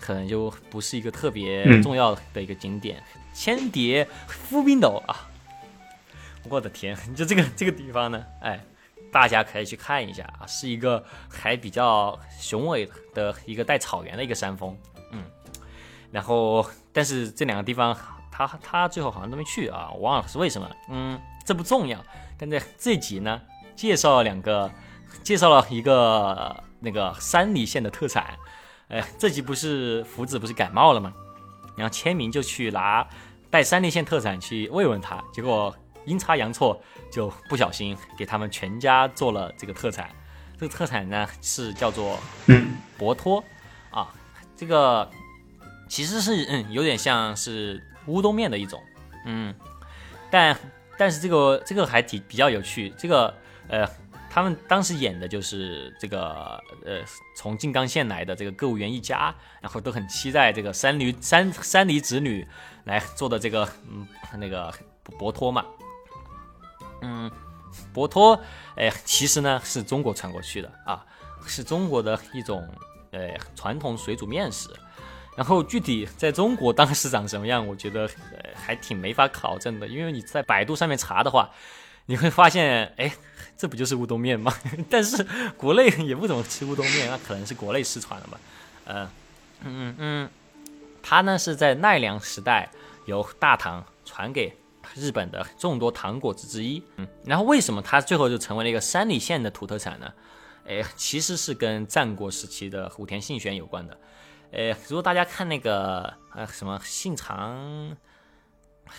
[0.00, 3.00] 可能就不是一个特别重要的一个景点。
[3.32, 5.28] 千叠夫冰斗啊，
[6.48, 8.64] 我的天， 就这个这个地方呢，哎，
[9.12, 14.76] 大家可以去看一下啊，是一个还比较雄伟的一个带草原的一个山峰，
[15.12, 15.22] 嗯。
[16.10, 17.96] 然后，但是这两个地方，
[18.36, 21.20] 他他最后好像都没去啊，我忘了是为什么，嗯。
[21.46, 22.02] 这不重要，
[22.38, 23.38] 但在这集呢，
[23.76, 24.70] 介绍了两个，
[25.22, 28.34] 介绍了一个那个山梨县的特产。
[28.88, 31.12] 哎，这集不是福子不是感冒了吗？
[31.76, 33.06] 然后签名就去拿
[33.50, 35.76] 带山梨县特产去慰问他，结果
[36.06, 36.80] 阴差阳错
[37.12, 40.08] 就不小心给他们全家做了这个特产。
[40.58, 43.44] 这个特产呢是叫做嗯博托
[43.90, 44.08] 啊，
[44.56, 45.10] 这个
[45.90, 48.82] 其实是嗯有点像是乌冬面的一种，
[49.26, 49.54] 嗯，
[50.30, 50.56] 但
[50.96, 53.34] 但是这个这个还挺比较有趣，这个
[53.68, 53.88] 呃。
[54.30, 57.04] 他们当时演的就是这个，呃，
[57.36, 62.44] 从静冈县来的这个歌舞员一家，然后都很期待这个山驴山山梨子女
[62.82, 64.04] 来做的这个，嗯，
[64.36, 64.74] 那个
[65.16, 65.64] 博托嘛，
[67.02, 67.30] 嗯，
[67.92, 68.36] 博托，
[68.74, 71.06] 哎，其实呢是中国传过去的啊，
[71.46, 72.68] 是中国的一种，
[73.12, 74.68] 呃，传统水煮面食。
[75.36, 78.08] 然后具体在中国当时长什么样，我觉得
[78.54, 81.50] 还挺没法考证的，因为你在百度上面查的话。
[82.06, 83.10] 你会发现，哎，
[83.56, 84.54] 这不就是乌冬面吗？
[84.90, 85.26] 但是
[85.56, 88.38] 国内也不怎么吃乌冬面，那可能是国内失传了吧？
[88.84, 89.10] 呃，
[89.62, 90.30] 嗯嗯，
[91.02, 92.68] 它呢是在奈良时代
[93.06, 94.54] 由大唐传给
[94.94, 96.82] 日本的众多糖果子之一。
[96.96, 100.12] 嗯，然后为什么它最后就成为了一个山梨县的土特产呢？
[100.68, 103.98] 哎，其实是跟战国时期的武田信玄有关的。
[104.54, 107.96] 哎，如果大家看那个呃什么信长。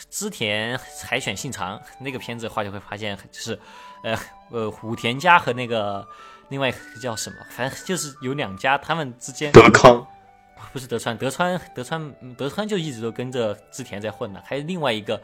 [0.10, 0.78] 织田
[1.08, 3.58] 海选信长那个片子的话，就会发现就是，
[4.04, 4.18] 呃
[4.50, 6.06] 呃，武田家和那个
[6.50, 10.06] 另外一个叫什么，反正就是有两家，他们之间德康
[10.74, 15.22] 不是德川，德川德川德川就一直都跟着织田在混的，还有另外一个，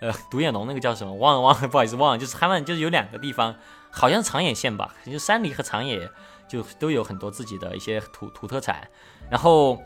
[0.00, 3.54] 呃，独眼龙那个叫什么，忘了忘了，不好意思忘了，就是他们就是有两个地方，
[3.90, 6.08] 好像是长野县吧，就山梨和长野
[6.48, 8.88] 就都有很多自己的一些土土特产，
[9.30, 9.82] 然后。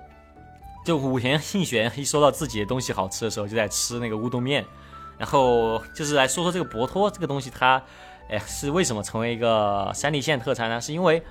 [0.85, 4.65] 就武田信玄一说到自己的东西好吃的时候，就在吃那个乌冬面，
[5.19, 7.83] 然后就是来说说这个博托这个东西，它，
[8.31, 10.81] 哎，是为什么成为一个山梨县特产呢？
[10.81, 11.23] 是因为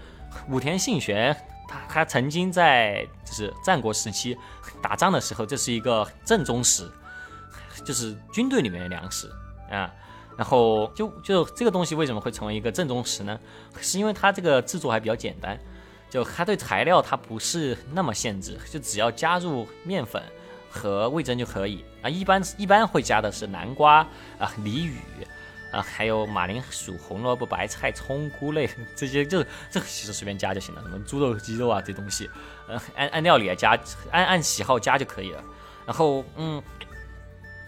[0.50, 1.36] 武田信玄
[1.68, 4.38] 他他曾经在就是战国时期
[4.80, 6.92] 打仗的时候，这是一个正宗食，
[7.84, 9.28] 就是军队里面的粮食
[9.72, 9.92] 啊。
[10.38, 13.38] 然后就就这个东西为什么会成为一个正宗食呢？
[13.82, 15.60] 是因为它这个制作还比较简单。
[16.10, 20.24] 就它对材料它不是那么限制，就只要加入面粉
[20.70, 22.10] 和味增就可以啊。
[22.10, 24.08] 一般一般会加的是南瓜
[24.40, 24.96] 啊、梨雨
[25.74, 30.82] 啊，还有马铃薯、红萝卜、白菜、葱、菇类这些，就这其实随便加就行了。
[30.82, 32.30] 什么猪肉、鸡肉啊这东西，
[32.70, 33.78] 呃，按按料理来加，
[34.12, 35.44] 按按喜好加就可以了。
[35.86, 36.64] 然后嗯，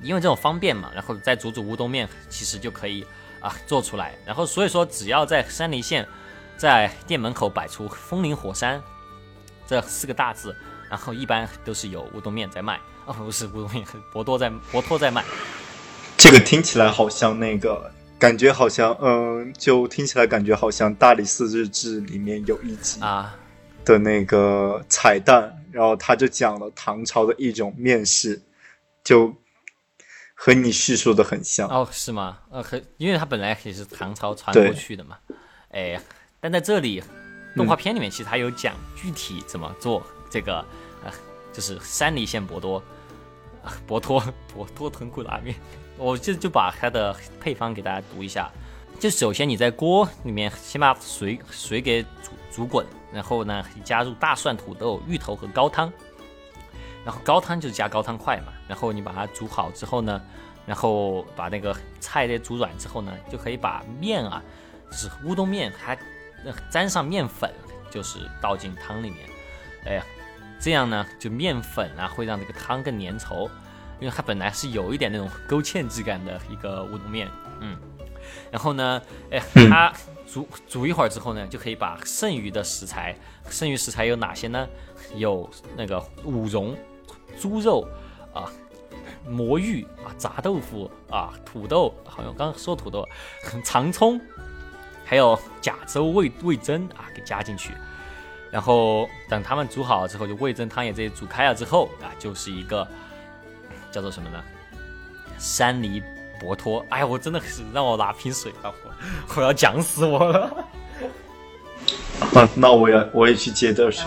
[0.02, 3.06] 因为这种方便嘛，然后再煮煮乌冬面，其实就可以
[3.39, 4.16] 啊做出来。
[4.26, 6.08] 然后所以说，只要在山梨县。
[6.60, 8.84] 在店门口摆出“风林火山”
[9.66, 10.54] 这四个大字，
[10.89, 15.24] 然后一般都是有乌冬面在卖，哦，不是乌冬面，博多在博托在卖。
[16.18, 17.89] 这个听起来好像那个，
[18.20, 23.34] 感觉好像，嗯，就听起来感觉好像《大理寺日志》里面有一集啊
[23.86, 28.41] 的那个彩蛋，然后他就讲了唐朝的一种面食，
[29.02, 29.34] 就
[30.41, 31.67] 和你叙述的很像。
[31.67, 32.37] 哦，是吗？
[32.49, 35.17] 呃，和因为它本来也是唐朝传过去的嘛，
[35.71, 36.01] 哎。
[36.39, 37.03] 但在这里，
[37.53, 40.65] 动画片里面其实它有讲具体怎么做这个，
[41.03, 41.11] 呃，
[41.51, 42.81] 就是山梨县博多，
[43.85, 44.23] 博托
[44.53, 45.53] 博托豚骨拉面，
[45.97, 48.49] 我就就把它的配方给大家读一下。
[48.97, 55.91] 就首先你在锅里面先把水水给煮煮滚，然后呢加入大蒜、土豆、芋头和高汤，
[57.06, 60.22] 然后高汤就是加高汤块嘛，然后你把它煮好之后呢，
[60.66, 64.41] 然后把那个菜给煮软之后呢，就可以把面啊，
[64.91, 65.97] 就是乌冬面还。
[66.41, 67.54] 那沾上面粉，
[67.91, 69.30] 就是倒进汤里面，
[69.86, 70.04] 哎呀，
[70.58, 73.50] 这样呢，就面粉啊会让这个汤更粘稠，
[74.00, 77.28] 因为它本来是有一点那种勾芡质感的一个乌冬面，
[77.60, 77.78] 嗯，
[78.50, 79.91] 然后呢，哎，它
[80.32, 83.15] 煮煮一会儿之后呢，就可以把剩余的食材，
[83.49, 84.67] 剩余食材有哪些呢？
[85.15, 86.77] 有那个五蓉、
[87.39, 87.88] 猪肉
[88.34, 88.51] 啊、
[89.27, 93.07] 魔芋啊、炸豆腐啊、土豆，好像刚刚说土豆，
[93.63, 94.19] 长葱。
[95.05, 97.73] 还有甲州味味增啊，给加进去，
[98.51, 102.88] 然后等他们煮好了之后，就味增汤也这些煮开了之后啊，就是一个
[103.91, 104.43] 叫做什么呢？
[105.39, 105.99] 山梨
[106.39, 106.85] 博托。
[106.89, 110.67] 哎呀，我真的是让我拿瓶水吧，我 我要讲死我了。
[112.35, 114.05] 啊，那我也我也去接点水。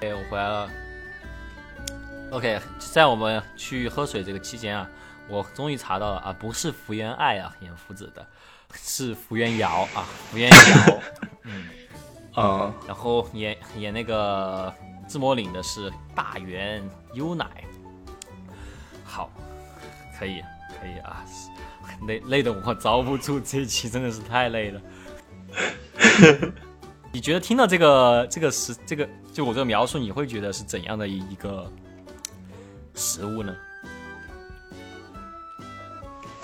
[0.00, 0.70] 哎，我回来了。
[2.30, 4.88] OK，在我们去喝水这个期间啊。
[5.28, 8.24] 我终于查到了啊，不是福原爱啊演夫子的，
[8.72, 11.00] 是福原遥啊，福原遥，
[11.42, 11.68] 嗯，
[12.32, 14.72] 啊，然后演演那个
[15.08, 16.80] 自摸岭的是大原
[17.14, 17.44] 优乃，
[19.16, 19.30] 好，
[20.18, 20.42] 可以
[20.78, 21.24] 可以啊，
[22.06, 24.80] 累累的我遭不住，这一期真的是太累了。
[27.10, 31.72] 你觉得听到这个这个食这个就我这个描述，你会觉得是怎样的一个
[32.94, 33.56] 食物呢？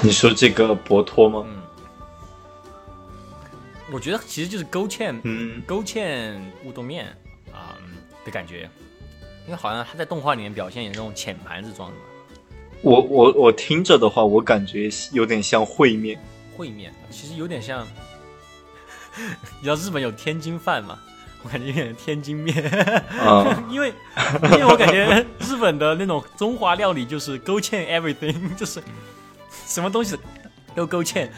[0.01, 1.45] 你说这个博托吗？
[1.47, 1.63] 嗯，
[3.93, 7.15] 我觉得其实就是勾芡，嗯勾芡乌冬面
[7.53, 7.77] 啊、
[8.25, 8.63] 的感觉，
[9.45, 12.03] 因为好像他在动画里面表现也是那种浅盘子装的嘛，
[12.83, 16.21] 我我我听着的话，我感觉有点像烩面。
[16.57, 17.87] 烩面，其实有点像，
[19.17, 20.99] 你知道日本有天津饭吗？
[21.45, 22.55] 我感觉有点天津面，
[23.19, 23.93] 啊、 因为
[24.45, 28.81] 因为我感觉日本的那种中华料理就是勾芡 everything， 就是
[29.67, 30.17] 什么东西
[30.75, 31.29] 都勾芡，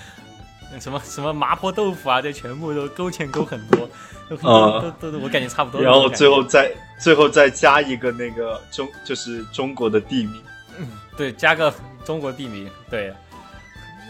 [0.79, 3.89] 什么什么麻婆豆腐啊，这全部都勾芡勾很多，
[4.29, 5.81] 都都都我感觉差不多。
[5.81, 6.71] 然后最后再
[7.01, 10.43] 最后再加一个那个中就是中国的地名。
[11.17, 11.73] 对加个
[12.05, 13.13] 中国地名，对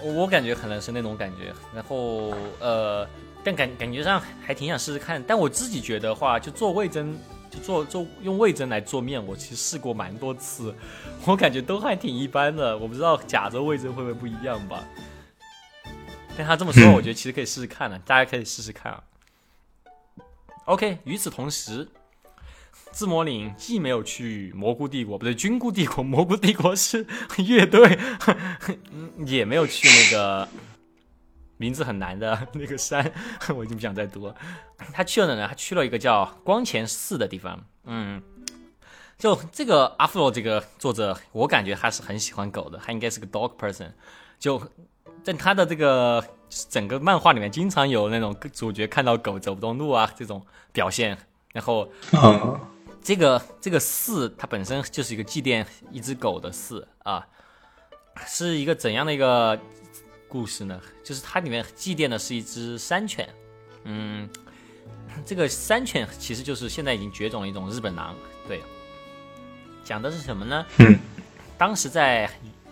[0.03, 1.53] 我感觉可能是那种感觉。
[1.75, 3.07] 然后呃，
[3.43, 7.17] 但感感觉上还挺想试试看，但我自己觉得话，就做味增。
[7.51, 10.75] 就做做用味增来做面，我其实试过蛮多次，
[11.25, 12.77] 我感觉都还挺一般的。
[12.77, 14.83] 我不知道甲州味增会不会不一样吧？
[16.37, 19.01] 但他这么说，我觉得其实可以试试看的，大家可以试试看啊。
[20.65, 21.87] OK，与此同时，
[22.93, 27.07] 自魔岭既没有去蘑菇帝国，不对，菌菇帝国，蘑菇帝国是
[27.39, 27.99] 乐队，
[29.27, 30.49] 也没有去那个
[31.57, 33.13] 名字很难的 那个山，
[33.57, 34.35] 我已经不想再读了。
[34.93, 35.49] 他去了哪呢？
[35.49, 37.65] 他去了一个叫光前寺的地方。
[37.85, 38.23] 嗯，
[39.19, 43.93] 就这个阿弗罗这个作者，我感觉他是很喜欢狗的，他应该是个 dog person。
[44.39, 44.61] 就
[45.23, 46.25] 在他的这个
[46.71, 51.17] 整个漫画里面，经常有那种主角看到狗走不动路啊这种表现。
[51.55, 52.61] 然后啊、
[53.01, 57.25] 这个这个寺，它本身就是一个祭奠一只狗的寺啊，
[58.27, 59.57] 是一个怎样的一个
[60.27, 60.81] 故事呢？
[61.05, 63.33] 就是它里面祭奠的是一只山犬，
[63.85, 64.29] 嗯，
[65.25, 68.17] 这个山犬其实就是现在已经绝种的一种日本狼。
[68.49, 68.61] 对，
[69.85, 70.67] 讲的是什么呢？
[70.79, 70.99] 嗯，
[71.57, 72.29] 当时在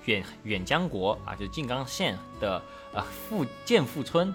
[0.06, 2.60] 远远江国啊，就静冈县的
[2.92, 4.34] 啊富建富村，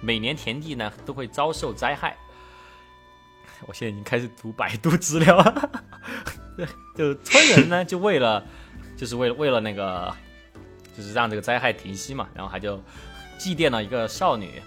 [0.00, 2.16] 每年田地呢都会遭受灾害。
[3.66, 5.70] 我现在已经开始读百度资料了。
[6.56, 8.44] 对，就村人呢，就为了，
[8.96, 10.14] 就是为了为了那个，
[10.96, 12.80] 就是让这个灾害停息嘛，然后他就
[13.38, 14.62] 祭奠了一个少女，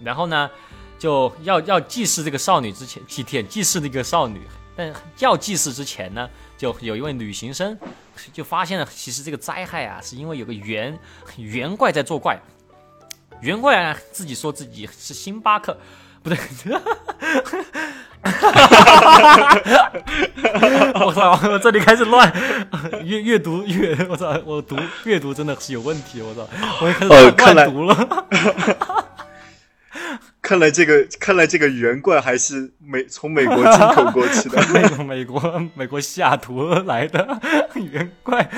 [0.00, 0.50] 然后呢，
[0.98, 4.40] 就要要祭祀这个少女之前，祭奠祭祀这个少女，
[4.74, 6.28] 但要祭祀之前呢，
[6.58, 7.78] 就有一位旅行僧
[8.32, 10.98] 就发现了，其实这个灾害啊，是因为有个猿
[11.36, 12.38] 猿怪在作怪。
[13.40, 15.78] 猿怪啊，自己说自己是星巴克，
[16.22, 16.36] 不对，
[21.04, 21.40] 我操！
[21.48, 22.30] 我这里开始乱，
[23.04, 24.38] 阅阅读阅，我操！
[24.44, 26.46] 我读阅读真的是有问题，我操！
[26.80, 27.06] 我也开
[27.48, 27.96] 始乱读了。
[30.42, 34.60] 看来这个看来这个圆怪还是美从美国进口过去的。
[34.74, 37.40] 美国美国美国西雅图来的
[37.74, 38.50] 圆怪，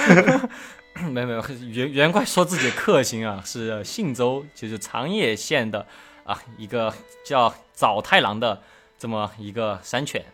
[1.10, 5.86] 没有没有圆圆怪说自己的克星啊是信州，就是长野县的
[6.24, 6.92] 啊一个
[7.24, 8.62] 叫早太郎的
[9.02, 10.24] 这么一个山犬。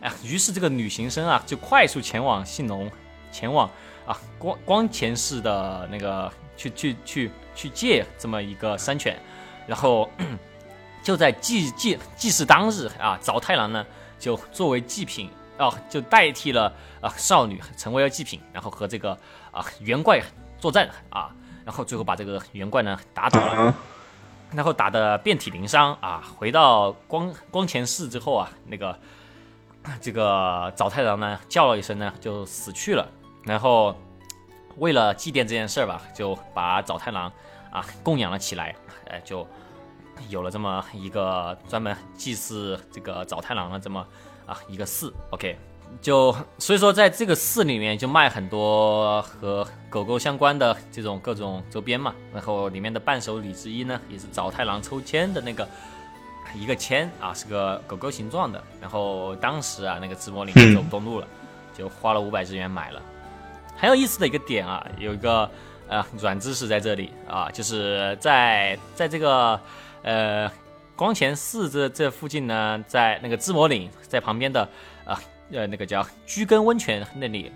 [0.00, 2.90] 哎，于是这个旅行僧啊就快速前往信浓，
[3.30, 3.70] 前往
[4.06, 9.20] 啊光光前市的那个去去去去借这么一个山犬，
[9.66, 10.10] 然后
[11.04, 13.84] 就在祭祭祭祀当日啊，早太郎呢
[14.18, 15.28] 就作为祭品
[15.58, 16.72] 哦、就代替了
[17.02, 19.12] 啊少女成为了祭品，然后和这个
[19.50, 20.22] 啊猿怪
[20.58, 21.30] 作战啊，
[21.62, 23.74] 然后最后把这个猿怪呢打倒了。
[24.54, 26.22] 然后打得遍体鳞伤啊！
[26.36, 28.98] 回到光光前寺之后啊，那个
[30.00, 33.08] 这个早太郎呢叫了一声呢，就死去了。
[33.44, 33.96] 然后
[34.76, 37.32] 为了祭奠这件事儿吧，就把早太郎
[37.70, 38.76] 啊供养了起来，
[39.08, 39.46] 哎，就
[40.28, 44.06] 有了这么一个专门祭祀这个早太郎的这么
[44.46, 45.12] 啊一个寺。
[45.30, 45.58] OK，
[46.00, 55.68] 就所以说在这个市里面就卖很多和狗狗相关的这种各种周边嘛，然后里面的伴手礼之一呢，也是早太郎抽签的那个
[56.54, 58.62] 一个签啊，是个狗狗形状的。
[58.80, 61.26] 然后当时啊，那个直播里面走不动路了，
[61.76, 63.00] 就花了五百日元买了。
[63.76, 65.50] 很有意思的一个点啊，有一个
[65.88, 69.60] 呃软知识在这里啊，就是在在这个
[70.02, 70.50] 呃
[70.94, 74.68] 光前寺这这附近呢，在那个自魔岭在旁边的啊
[75.52, 77.52] 呃那个叫居根温泉那里，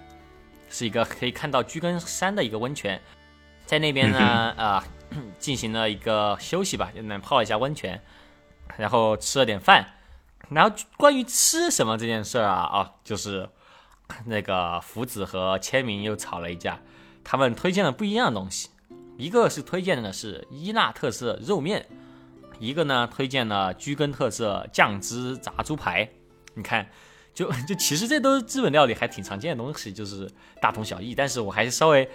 [0.68, 3.00] 是一个可以看到居根山的一个温泉，
[3.64, 4.84] 在那边呢啊、
[5.38, 8.00] 进行了一个休息吧，就能泡一下温泉，
[8.76, 9.94] 然后吃了点饭，
[10.50, 13.48] 然后关于吃什么这件事儿啊啊，就是
[14.26, 16.80] 那个福子和千明又吵了一架，
[17.24, 18.68] 他们推荐了不一样的东西，
[19.16, 21.86] 一个是推荐的是伊那特色肉面，
[22.58, 26.08] 一个呢推荐了居根特色酱汁炸猪排。
[26.54, 26.88] 你看，
[27.36, 30.28] 就 就其实这都是日本料理还挺常见的东西，就是
[30.60, 31.14] 大同小异。
[31.14, 32.08] 但是我还是稍微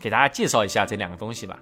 [0.00, 1.56] 给大家介绍一下这两个东西吧。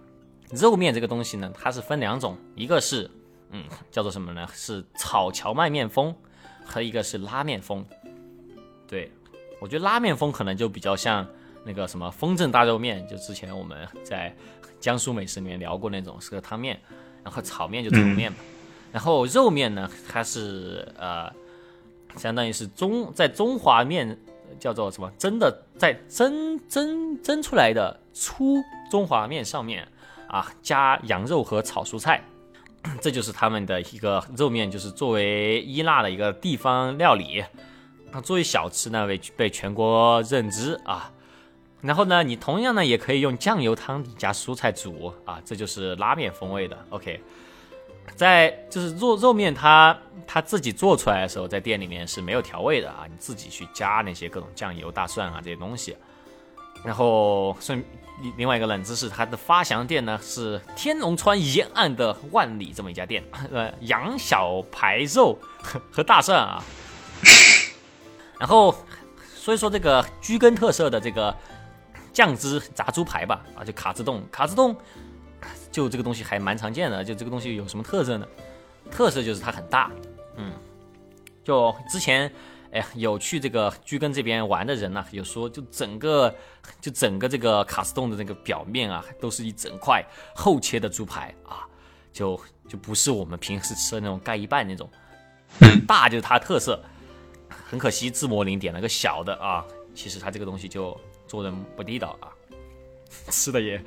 [0.51, 3.09] 肉面这个东西呢，它是分两种，一个是
[3.51, 4.49] 嗯，叫做什么呢？
[4.55, 6.17] 是炒荞麦面风，
[6.65, 7.85] 和一个是拉面风。
[8.87, 9.13] 对
[9.61, 11.29] 我觉得拉面风可能就比较像
[11.65, 14.35] 那个什么丰正大肉面，就之前我们在
[14.81, 16.81] 江苏美食里面聊过那种是个汤面，
[17.23, 18.39] 然后炒面就炒面嘛，
[18.91, 21.31] 然后肉面呢，它是呃，
[22.19, 24.19] 相当于是中在中华面
[24.59, 28.57] 叫做什么蒸的，在蒸蒸蒸出来的粗
[28.91, 29.87] 中华面上面
[30.27, 32.23] 啊加羊肉和炒蔬菜。
[33.03, 37.45] 这就是他们的一个肉面，就是作为伊腊的一个地方料理，
[38.13, 41.13] 啊，作为小吃呢，被被全国认知啊。
[41.81, 46.79] 然后呢，你同样呢也可以用酱油汤底加蔬菜煮啊，这就是拉面风味的。
[46.91, 47.21] OK，
[48.17, 49.97] 在就是肉肉面，它
[50.27, 55.97] 它自己做出来的时候，在店里面是没有调味的啊，你自己去加那些各种酱油、大蒜啊这些东西，
[56.85, 57.85] 然后顺。
[58.37, 63.23] 另外一个冷知识，它的发祥店呢是天龙川沿岸的万里这么一家店，
[63.55, 65.39] 呃，羊小排肉
[65.89, 66.61] 和大蒜啊。
[68.41, 68.75] 然后
[69.37, 71.33] 所以说这个居根特色的这个
[72.13, 74.75] 酱汁炸猪排吧，啊，就卡子洞，卡子洞
[75.71, 78.27] 就这个东西还蛮常见的，就这个东西有什么特色呢？
[78.91, 79.91] 特色就是它很大，
[80.37, 80.53] 嗯，
[81.45, 82.33] 就之前。
[82.71, 86.31] 哎，有去这个居根这边玩的人呢，有说就整个
[86.83, 90.05] 就整个这个卡斯洞的那个表面啊，都是一整块
[90.35, 91.67] 厚切的猪排啊，
[92.13, 92.39] 就
[92.69, 94.87] 就不是我们平时吃的那种盖一半那种，
[95.87, 96.79] 大就是它特色。
[97.49, 99.65] 很可惜，自魔灵点了个小的啊，
[99.95, 100.95] 其实它这个东西就
[101.27, 102.29] 做人不地道啊，
[103.31, 103.83] 吃的也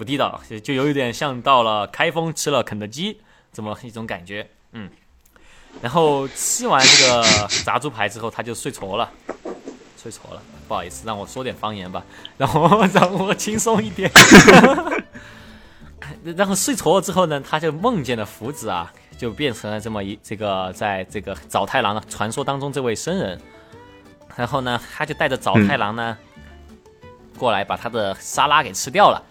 [0.00, 3.20] 不地道，就有一点像到了开封吃了肯德基
[3.52, 4.88] 这么一种感觉，嗯。
[5.82, 7.22] 然后吃完这个
[7.66, 9.10] 炸猪排之后，他就睡着了，
[10.02, 10.40] 睡着了。
[10.66, 12.02] 不好意思，让我说点方言吧，
[12.38, 14.10] 然后让我轻松一点。
[16.34, 23.38] 然后睡着了之后呢，他就梦见了福子啊，就变成了这么一这个在这个早太郎的传说当中这位僧人。
[24.34, 26.16] 然后呢，他就带着早太郎呢
[27.36, 29.22] 过来把他的沙拉给吃掉了。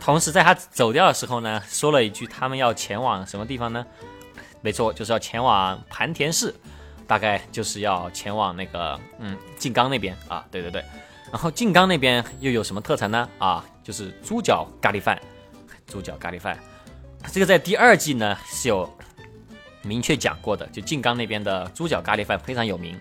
[0.00, 3.84] 同时在他走掉的时候呢，说了一句：“他们要前往什么地方呢？”
[4.60, 6.54] 没错，就是要前往盘田市，
[7.06, 10.82] 大概就是要前往那个嗯静冈那边啊，对对对。
[11.30, 13.28] 然后静冈那边又有什么特产呢？
[13.38, 15.20] 啊，就是猪脚咖喱饭，
[15.86, 16.58] 猪脚咖喱饭。
[17.32, 18.88] 这个在第二季呢是有
[19.82, 22.98] 明确讲过的，就静冈那边的猪脚咖喱饭非常有名。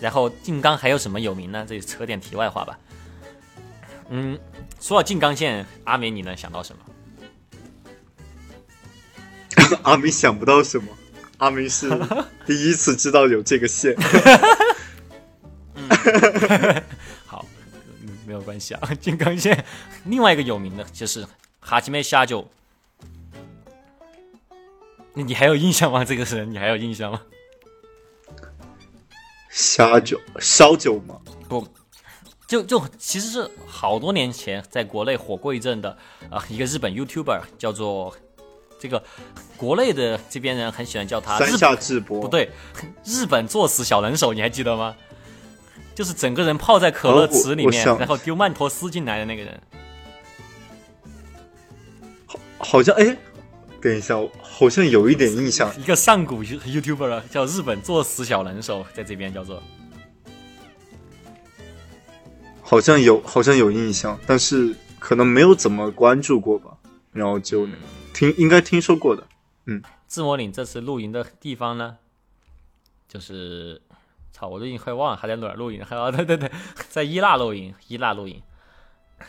[0.00, 1.64] 然后静冈还有什么有名呢？
[1.68, 2.78] 这扯点题外话吧。
[4.08, 4.38] 嗯，
[4.80, 6.82] 说到静冈县，阿美你能想到什么？
[9.82, 10.86] 阿明想不到什么，
[11.38, 11.90] 阿明是
[12.46, 13.96] 第一次知道有这个县。
[17.26, 17.44] 好，
[18.24, 18.94] 没有关系啊。
[19.00, 19.64] 金刚线
[20.04, 21.26] 另外一个有名的就是
[21.58, 22.48] 哈基梅虾酒，
[25.14, 26.04] 你还有印象吗？
[26.04, 27.22] 这个人你还有印象吗？
[29.50, 31.18] 虾酒烧酒吗？
[31.48, 31.66] 不，
[32.46, 35.96] 就就其实是好多年前在国内火过一阵的
[36.30, 38.14] 啊，一个日本 YouTuber 叫做。
[38.78, 39.02] 这个
[39.56, 42.50] 国内的这边人很喜欢叫他三下智博，不对，
[43.06, 44.94] 日本作死小能手，你还记得吗？
[45.94, 49.60] 就是整个人泡在可乐池里面，然后丢曼陀斯进来的那个人。
[52.26, 53.16] 好，好像哎，
[53.80, 55.74] 等一下，好像有一点印象。
[55.80, 59.62] 一个上古 YouTuber 叫日本作死小能手，在这边叫做，
[62.66, 66.76] 好像有，好像有印象，但是可能没有怎么关注过吧。
[67.12, 67.66] 然后就。
[68.12, 69.26] 听应该听说过的，
[69.66, 71.98] 嗯，自魔岭这次露营的地方呢，
[73.06, 73.82] 就是，
[74.32, 76.50] 操，我都已经快忘了还在哪儿露营，还有 对对对，
[76.88, 78.40] 在伊腊露营，伊腊露营。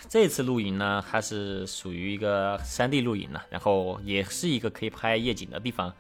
[0.08, 5.94] 这次露营呢，它是属于一个山地露营了，然后也是一个可以拍夜景的地方。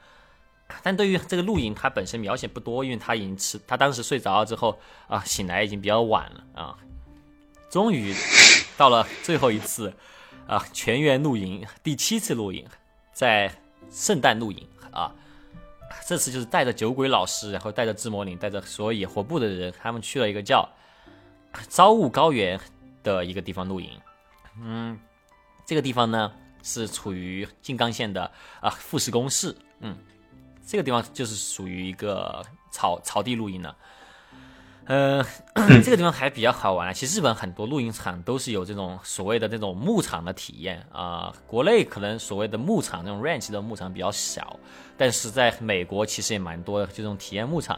[0.81, 4.79] 但对于这个露营，它本身描写不多，因为他已经吃，他当时睡着了之后
[5.09, 6.77] 啊，醒来已经比较晚了啊。
[7.69, 8.15] 终于
[8.77, 9.93] 到了最后一次。
[10.47, 12.65] 啊，全员露营，第七次露营，
[13.11, 13.53] 在
[13.91, 15.13] 圣诞露营啊，
[16.05, 20.69] 这次就是带着酒鬼老师，然后带着自魔灵，带着所有野活部的人，他们去了一个叫
[21.67, 22.57] 朝雾高原
[23.03, 23.89] 的一个地方露营。
[24.61, 24.97] 嗯，
[25.65, 26.31] 这个地方呢
[26.63, 29.53] 是处于静冈县的啊富士宫市。
[29.81, 29.97] 嗯，
[30.65, 32.41] 这个地方就是属于一个
[32.71, 33.75] 草草地露营的。
[34.87, 35.21] 呃，
[35.83, 36.93] 这个地方还比较好玩啊。
[36.93, 41.33] 其实日本很多露营场都是有这种所谓的这种牧场的体验啊。
[41.45, 44.57] 国内可能所谓的牧场那种 ranch 的牧场比较小，
[44.97, 47.77] 但是在美国其实也蛮多的这种体验牧场，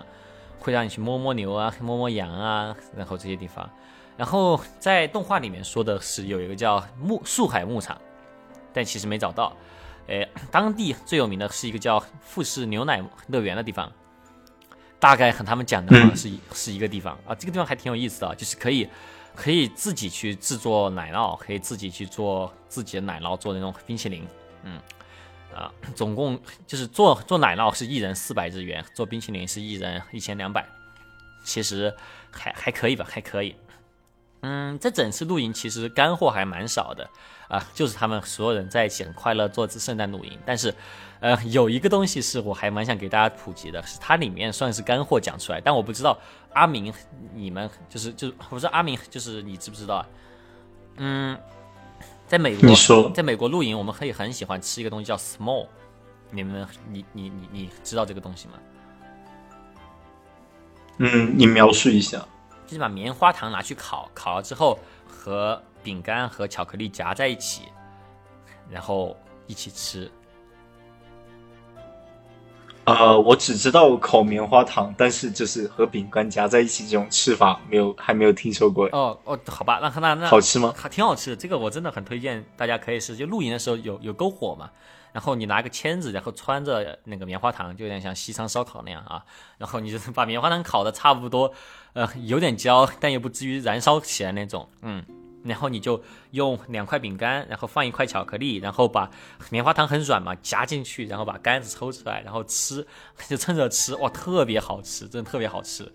[0.59, 3.67] 会让你去摸摸牛啊，摸摸羊啊，然后这些地方。
[4.15, 7.99] 然后在动画里面说的是有一个叫牧树海牧场，
[8.71, 9.51] 但其实没找到。
[10.07, 13.91] 诶，当地最有名的是一个叫富士牛奶乐园的地方，
[14.99, 17.33] 大概和他们讲的好像是一是一个地方啊。
[17.33, 18.87] 这个地方还挺有意思的，就是可以
[19.35, 24.27] 可以自己去制作奶酪，可以自己去做自己的奶酪，做那种冰淇淋。
[24.63, 24.79] 嗯，
[25.55, 30.67] 啊，总共就是做做奶酪是一人四百日元，做冰淇淋是一人一千两百，
[31.43, 31.95] 其实
[32.29, 33.55] 还还可以吧，还可以。
[34.41, 37.09] 嗯，这整次露营其实干货还蛮少的
[37.49, 40.39] 啊，就是他们所有人在一起很快乐做次圣诞露营。
[40.45, 40.73] 但是，
[41.19, 46.17] 呃，有一个东西是我还蛮想给大家普及的，是它里面算是干货讲出来，但我不知道
[46.53, 46.93] 阿明
[47.33, 50.05] 你们就是就是我说阿明就是你知不知道啊？
[50.97, 51.37] 嗯，
[52.27, 55.67] 在美国，你说，在美国露营我们可以很喜欢吃一个东西叫 small，
[56.29, 58.53] 你们你你你你知道这个东西吗？
[60.97, 62.23] 嗯，你描述一下。
[62.67, 64.77] 就是把棉花糖拿去烤，烤了之后
[65.07, 67.63] 和饼干和巧克力夹在一起，
[68.69, 69.15] 然后
[69.47, 70.11] 一起吃。
[72.85, 78.87] 呃，我只知道烤棉花糖，但是就是和饼干夹在一起这种吃法，没有还没有听说过。
[78.87, 80.73] 哦哦，好吧，那那那好吃吗？
[80.75, 83.15] 还挺好吃的，这个我真的很推荐大家可以试。
[83.15, 84.71] 就露营的时候有有篝火嘛。
[85.11, 89.23] 然后你拿个签子，然后穿着那个棉花糖，就有点像西餐烧烤那样啊。
[89.57, 91.51] 然后你就把棉花糖烤的差不多，
[91.93, 95.03] 呃，有点焦，但又不至于燃烧起来那种，嗯。
[95.43, 99.09] 然后你就用两块饼干，然后放一块巧克力，然后把
[99.49, 102.85] 棉花糖很软嘛，夹进去，然后把杆子抽出来，然后吃，
[103.29, 105.91] 就趁热吃，哇，特别好吃，真的特别好吃。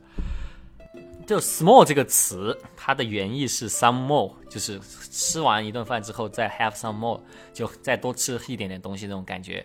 [1.27, 4.79] 就 small 这个词，它的原意是 some more，就是
[5.11, 7.19] 吃完一顿饭之后再 have some more，
[7.53, 9.65] 就再多吃一点点东西那种感觉。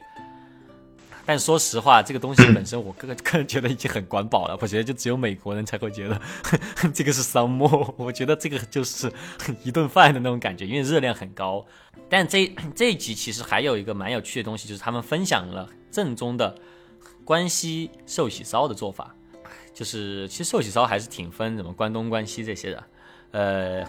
[1.30, 4.58] 但说实话，这个东西本身我个个人觉得已经很管饱了。
[4.60, 6.20] 我觉得就只有美国人才会觉得
[6.92, 7.94] 这个是 some more。
[7.98, 9.14] 我觉得这个就是
[9.64, 11.64] 一顿饭的那种感觉，因为热量很高。
[12.10, 16.56] 但这这一集其实还有一个蛮有趣的东西，就是他们分享了正宗的
[17.24, 19.16] 关西寿喜烧的做法。
[19.72, 22.84] 就是其实寿喜烧还是挺分什么关东关西这些的，
[23.30, 23.88] 呃，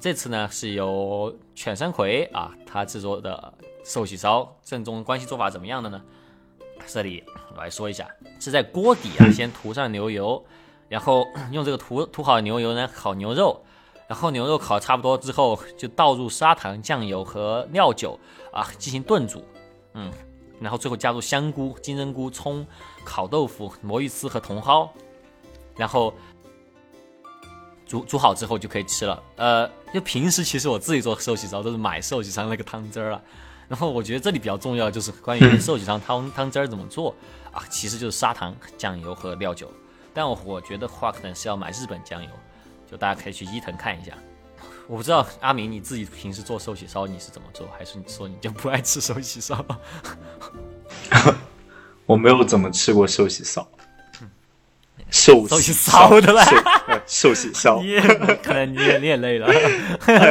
[0.00, 6.02] 这次呢是由犬山葵啊他制作的寿喜烧，正宗关西做法怎么样的呢？
[6.92, 7.22] 这里
[7.54, 8.08] 我来说一下，
[8.40, 10.44] 是在锅底啊先涂上牛油，
[10.88, 13.62] 然后用这个涂涂好的牛油呢烤牛肉，
[14.08, 18.18] 然后牛肉烤差不多之后就倒入砂糖、酱油和料酒
[18.52, 19.44] 啊进行炖煮，
[19.94, 20.12] 嗯，
[20.60, 22.66] 然后最后加入香菇、金针菇、葱、
[23.04, 24.88] 烤豆腐、魔芋丝和茼蒿。
[25.76, 26.12] 然后
[27.86, 29.22] 煮煮好之后就可以吃了。
[29.36, 33.22] 呃，就平时其实我自己做寿喜烧都是买寿喜烧那个汤汁儿了。
[33.70, 37.14] 然后我觉得这里比较重要就是关于寿喜烧汤汤汁儿怎么做
[37.52, 39.72] 啊，其实就是砂糖、酱油和料酒。
[40.12, 42.28] 但我我觉得话可能是要买日本酱油，
[42.90, 44.12] 就大家可以去伊藤看一下。
[44.88, 49.64] 我不知道阿明你自己平时做寿喜烧你是怎么做，还是你说你就不爱吃寿喜烧？
[52.06, 53.68] 我没有怎么吃过寿喜烧。
[55.12, 56.44] 寿喜烧的吧，
[57.10, 58.00] 寿喜烧， 你
[58.40, 59.48] 可能你也你也累了，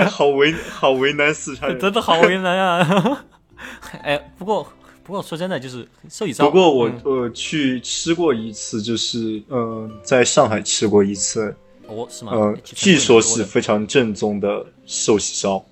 [0.10, 3.26] 好为好为难四川人，真的好为难啊！
[4.02, 4.66] 哎，不过
[5.04, 6.46] 不过说真的，就是寿喜烧。
[6.46, 11.54] 不过我我去吃过一次，就是嗯，在上海吃过一次，
[11.88, 12.32] 哦，是吗？
[12.32, 15.66] 呃，据说是非常正宗的寿喜烧。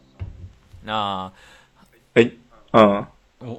[0.83, 1.31] 那，
[2.15, 2.29] 哎，
[2.73, 3.05] 嗯，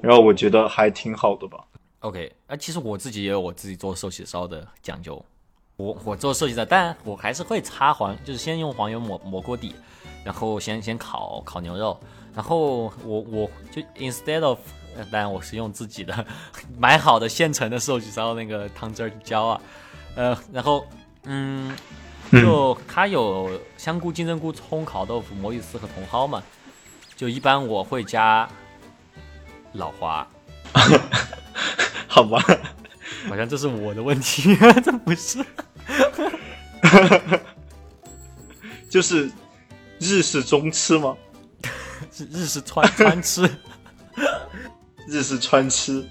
[0.03, 1.57] 然后我觉得还挺好的吧。
[2.01, 5.25] OK，啊，其实我自己也有我自己做寿喜烧的讲究。
[5.79, 9.73] 我我做设计的，但我还是会擦黄，就是先用黄油抹抹锅底，
[10.25, 11.97] 然后先先烤烤牛肉，
[12.35, 14.59] 然后我我就 instead of，
[15.09, 16.25] 当然我是用自己的
[16.77, 19.61] 买好的现成的寿喜烧那个汤汁儿去浇啊，
[20.15, 20.85] 呃，然后
[21.23, 21.73] 嗯，
[22.29, 26.43] 就它有香菇、金针菇、葱、烤豆腐、魔芋丝和茼蒿嘛，
[27.15, 28.49] 就一般我会加
[29.71, 30.27] 老花，
[32.05, 32.37] 好吧，
[33.29, 34.53] 好像这是我的问题，
[34.83, 35.39] 这不是。
[38.89, 39.29] 就是
[39.99, 41.15] 日式中吃吗？
[42.11, 43.49] 是 日式川川吃，
[45.07, 46.07] 日式川吃。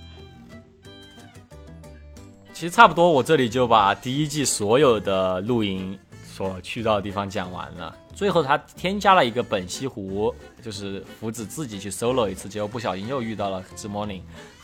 [2.53, 5.97] 其实差不多，我这里就把第一季所有的露营
[6.39, 7.93] 所去到的地方讲完了。
[8.15, 10.33] 最后他添加了一个本溪湖，
[10.63, 14.23] 就是福子自己去 solo 一次，结果不小心又遇到了 morning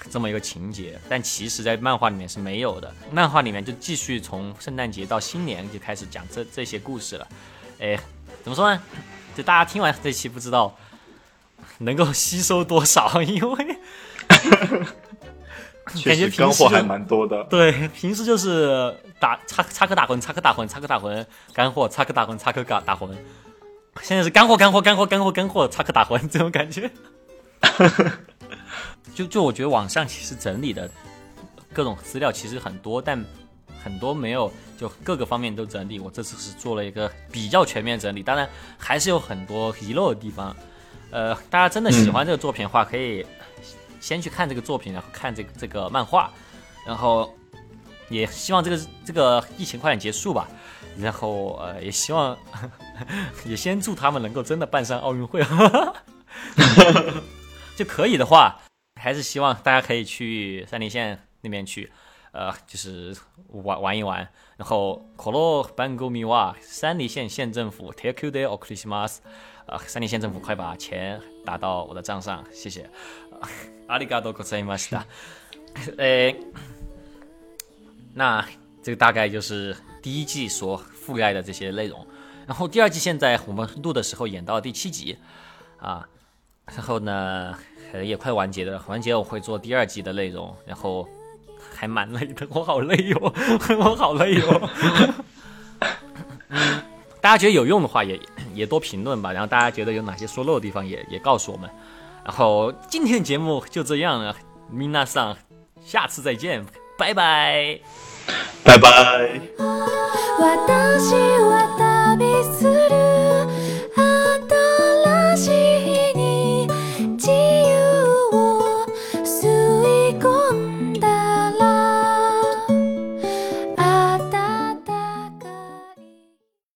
[0.08, 0.96] 这么一个情节。
[1.08, 2.94] 但其实，在漫画里面是没有的。
[3.10, 7.26] 漫画里面就继续从圣诞节到新年就开始讲这这些故事了。
[7.80, 7.98] 哎，
[8.44, 8.80] 怎么说呢？
[9.36, 10.76] 就大家听完这期不知道
[11.78, 13.78] 能够吸收多少， 因为
[16.02, 17.44] 感觉干货还蛮多的。
[17.44, 23.10] 对，平时就是打插插科打诨，插科打诨，插科打诨，干货，插科打诨，插科打打诨。
[24.02, 26.90] 现在是干货，干货，干货，干货，干货，插科打诨这种感觉。
[29.14, 30.90] 就就我觉得网上其实整理的
[31.72, 33.24] 各种资料其实很多，但
[33.82, 36.00] 很多没有就各个方面都整理。
[36.00, 40.54] 我这次是做了一个比较全面整理，当然还是有很多遗漏的地方。
[41.10, 43.24] 呃，大家真的喜欢这个作品的话，可以
[44.04, 46.30] 先去看这个作品，然后看这个这个漫画，
[46.86, 47.34] 然后
[48.10, 50.46] 也希望这个这个疫情快点结束吧。
[50.98, 52.36] 然后呃，也希望
[53.46, 55.42] 也先祝他们能够真的办上奥运会，
[57.74, 58.60] 就可以的话，
[59.00, 61.90] 还是希望大家可以去三林县那边去，
[62.32, 63.16] 呃，就是
[63.48, 64.28] 玩玩一玩。
[64.56, 69.16] 然后可乐办公米哇，三林县县政府 take you there or Christmas，
[69.66, 72.88] 呃，三林县政府快把钱打到我的账上，谢谢。
[73.87, 75.03] 阿里嘎多ございました。
[75.97, 76.35] 呃，
[78.13, 78.45] 那
[78.83, 79.75] 这个大概就是。
[80.01, 82.07] 第一季所覆盖的这些内容，
[82.47, 85.17] 然后第二季现在我们录的时候演到第七集，
[85.77, 86.07] 啊，
[86.65, 87.53] 然后呢
[88.01, 91.05] 也快完结了，完结我会做第二季的内容，然后
[91.75, 93.33] 还蛮累的，我好累哟，
[93.77, 94.69] 我好累哟。
[97.19, 98.17] 大家觉得有用的话也
[98.53, 101.69] 也多评论吧，然后大家觉得有哪些说漏的地方也也告诉我们，
[102.24, 104.34] 然后今天的节目就这样了，
[104.70, 105.36] 米娜上，
[105.84, 106.64] 下次再见，
[106.98, 107.78] 拜拜。
[108.64, 109.40] 拜拜。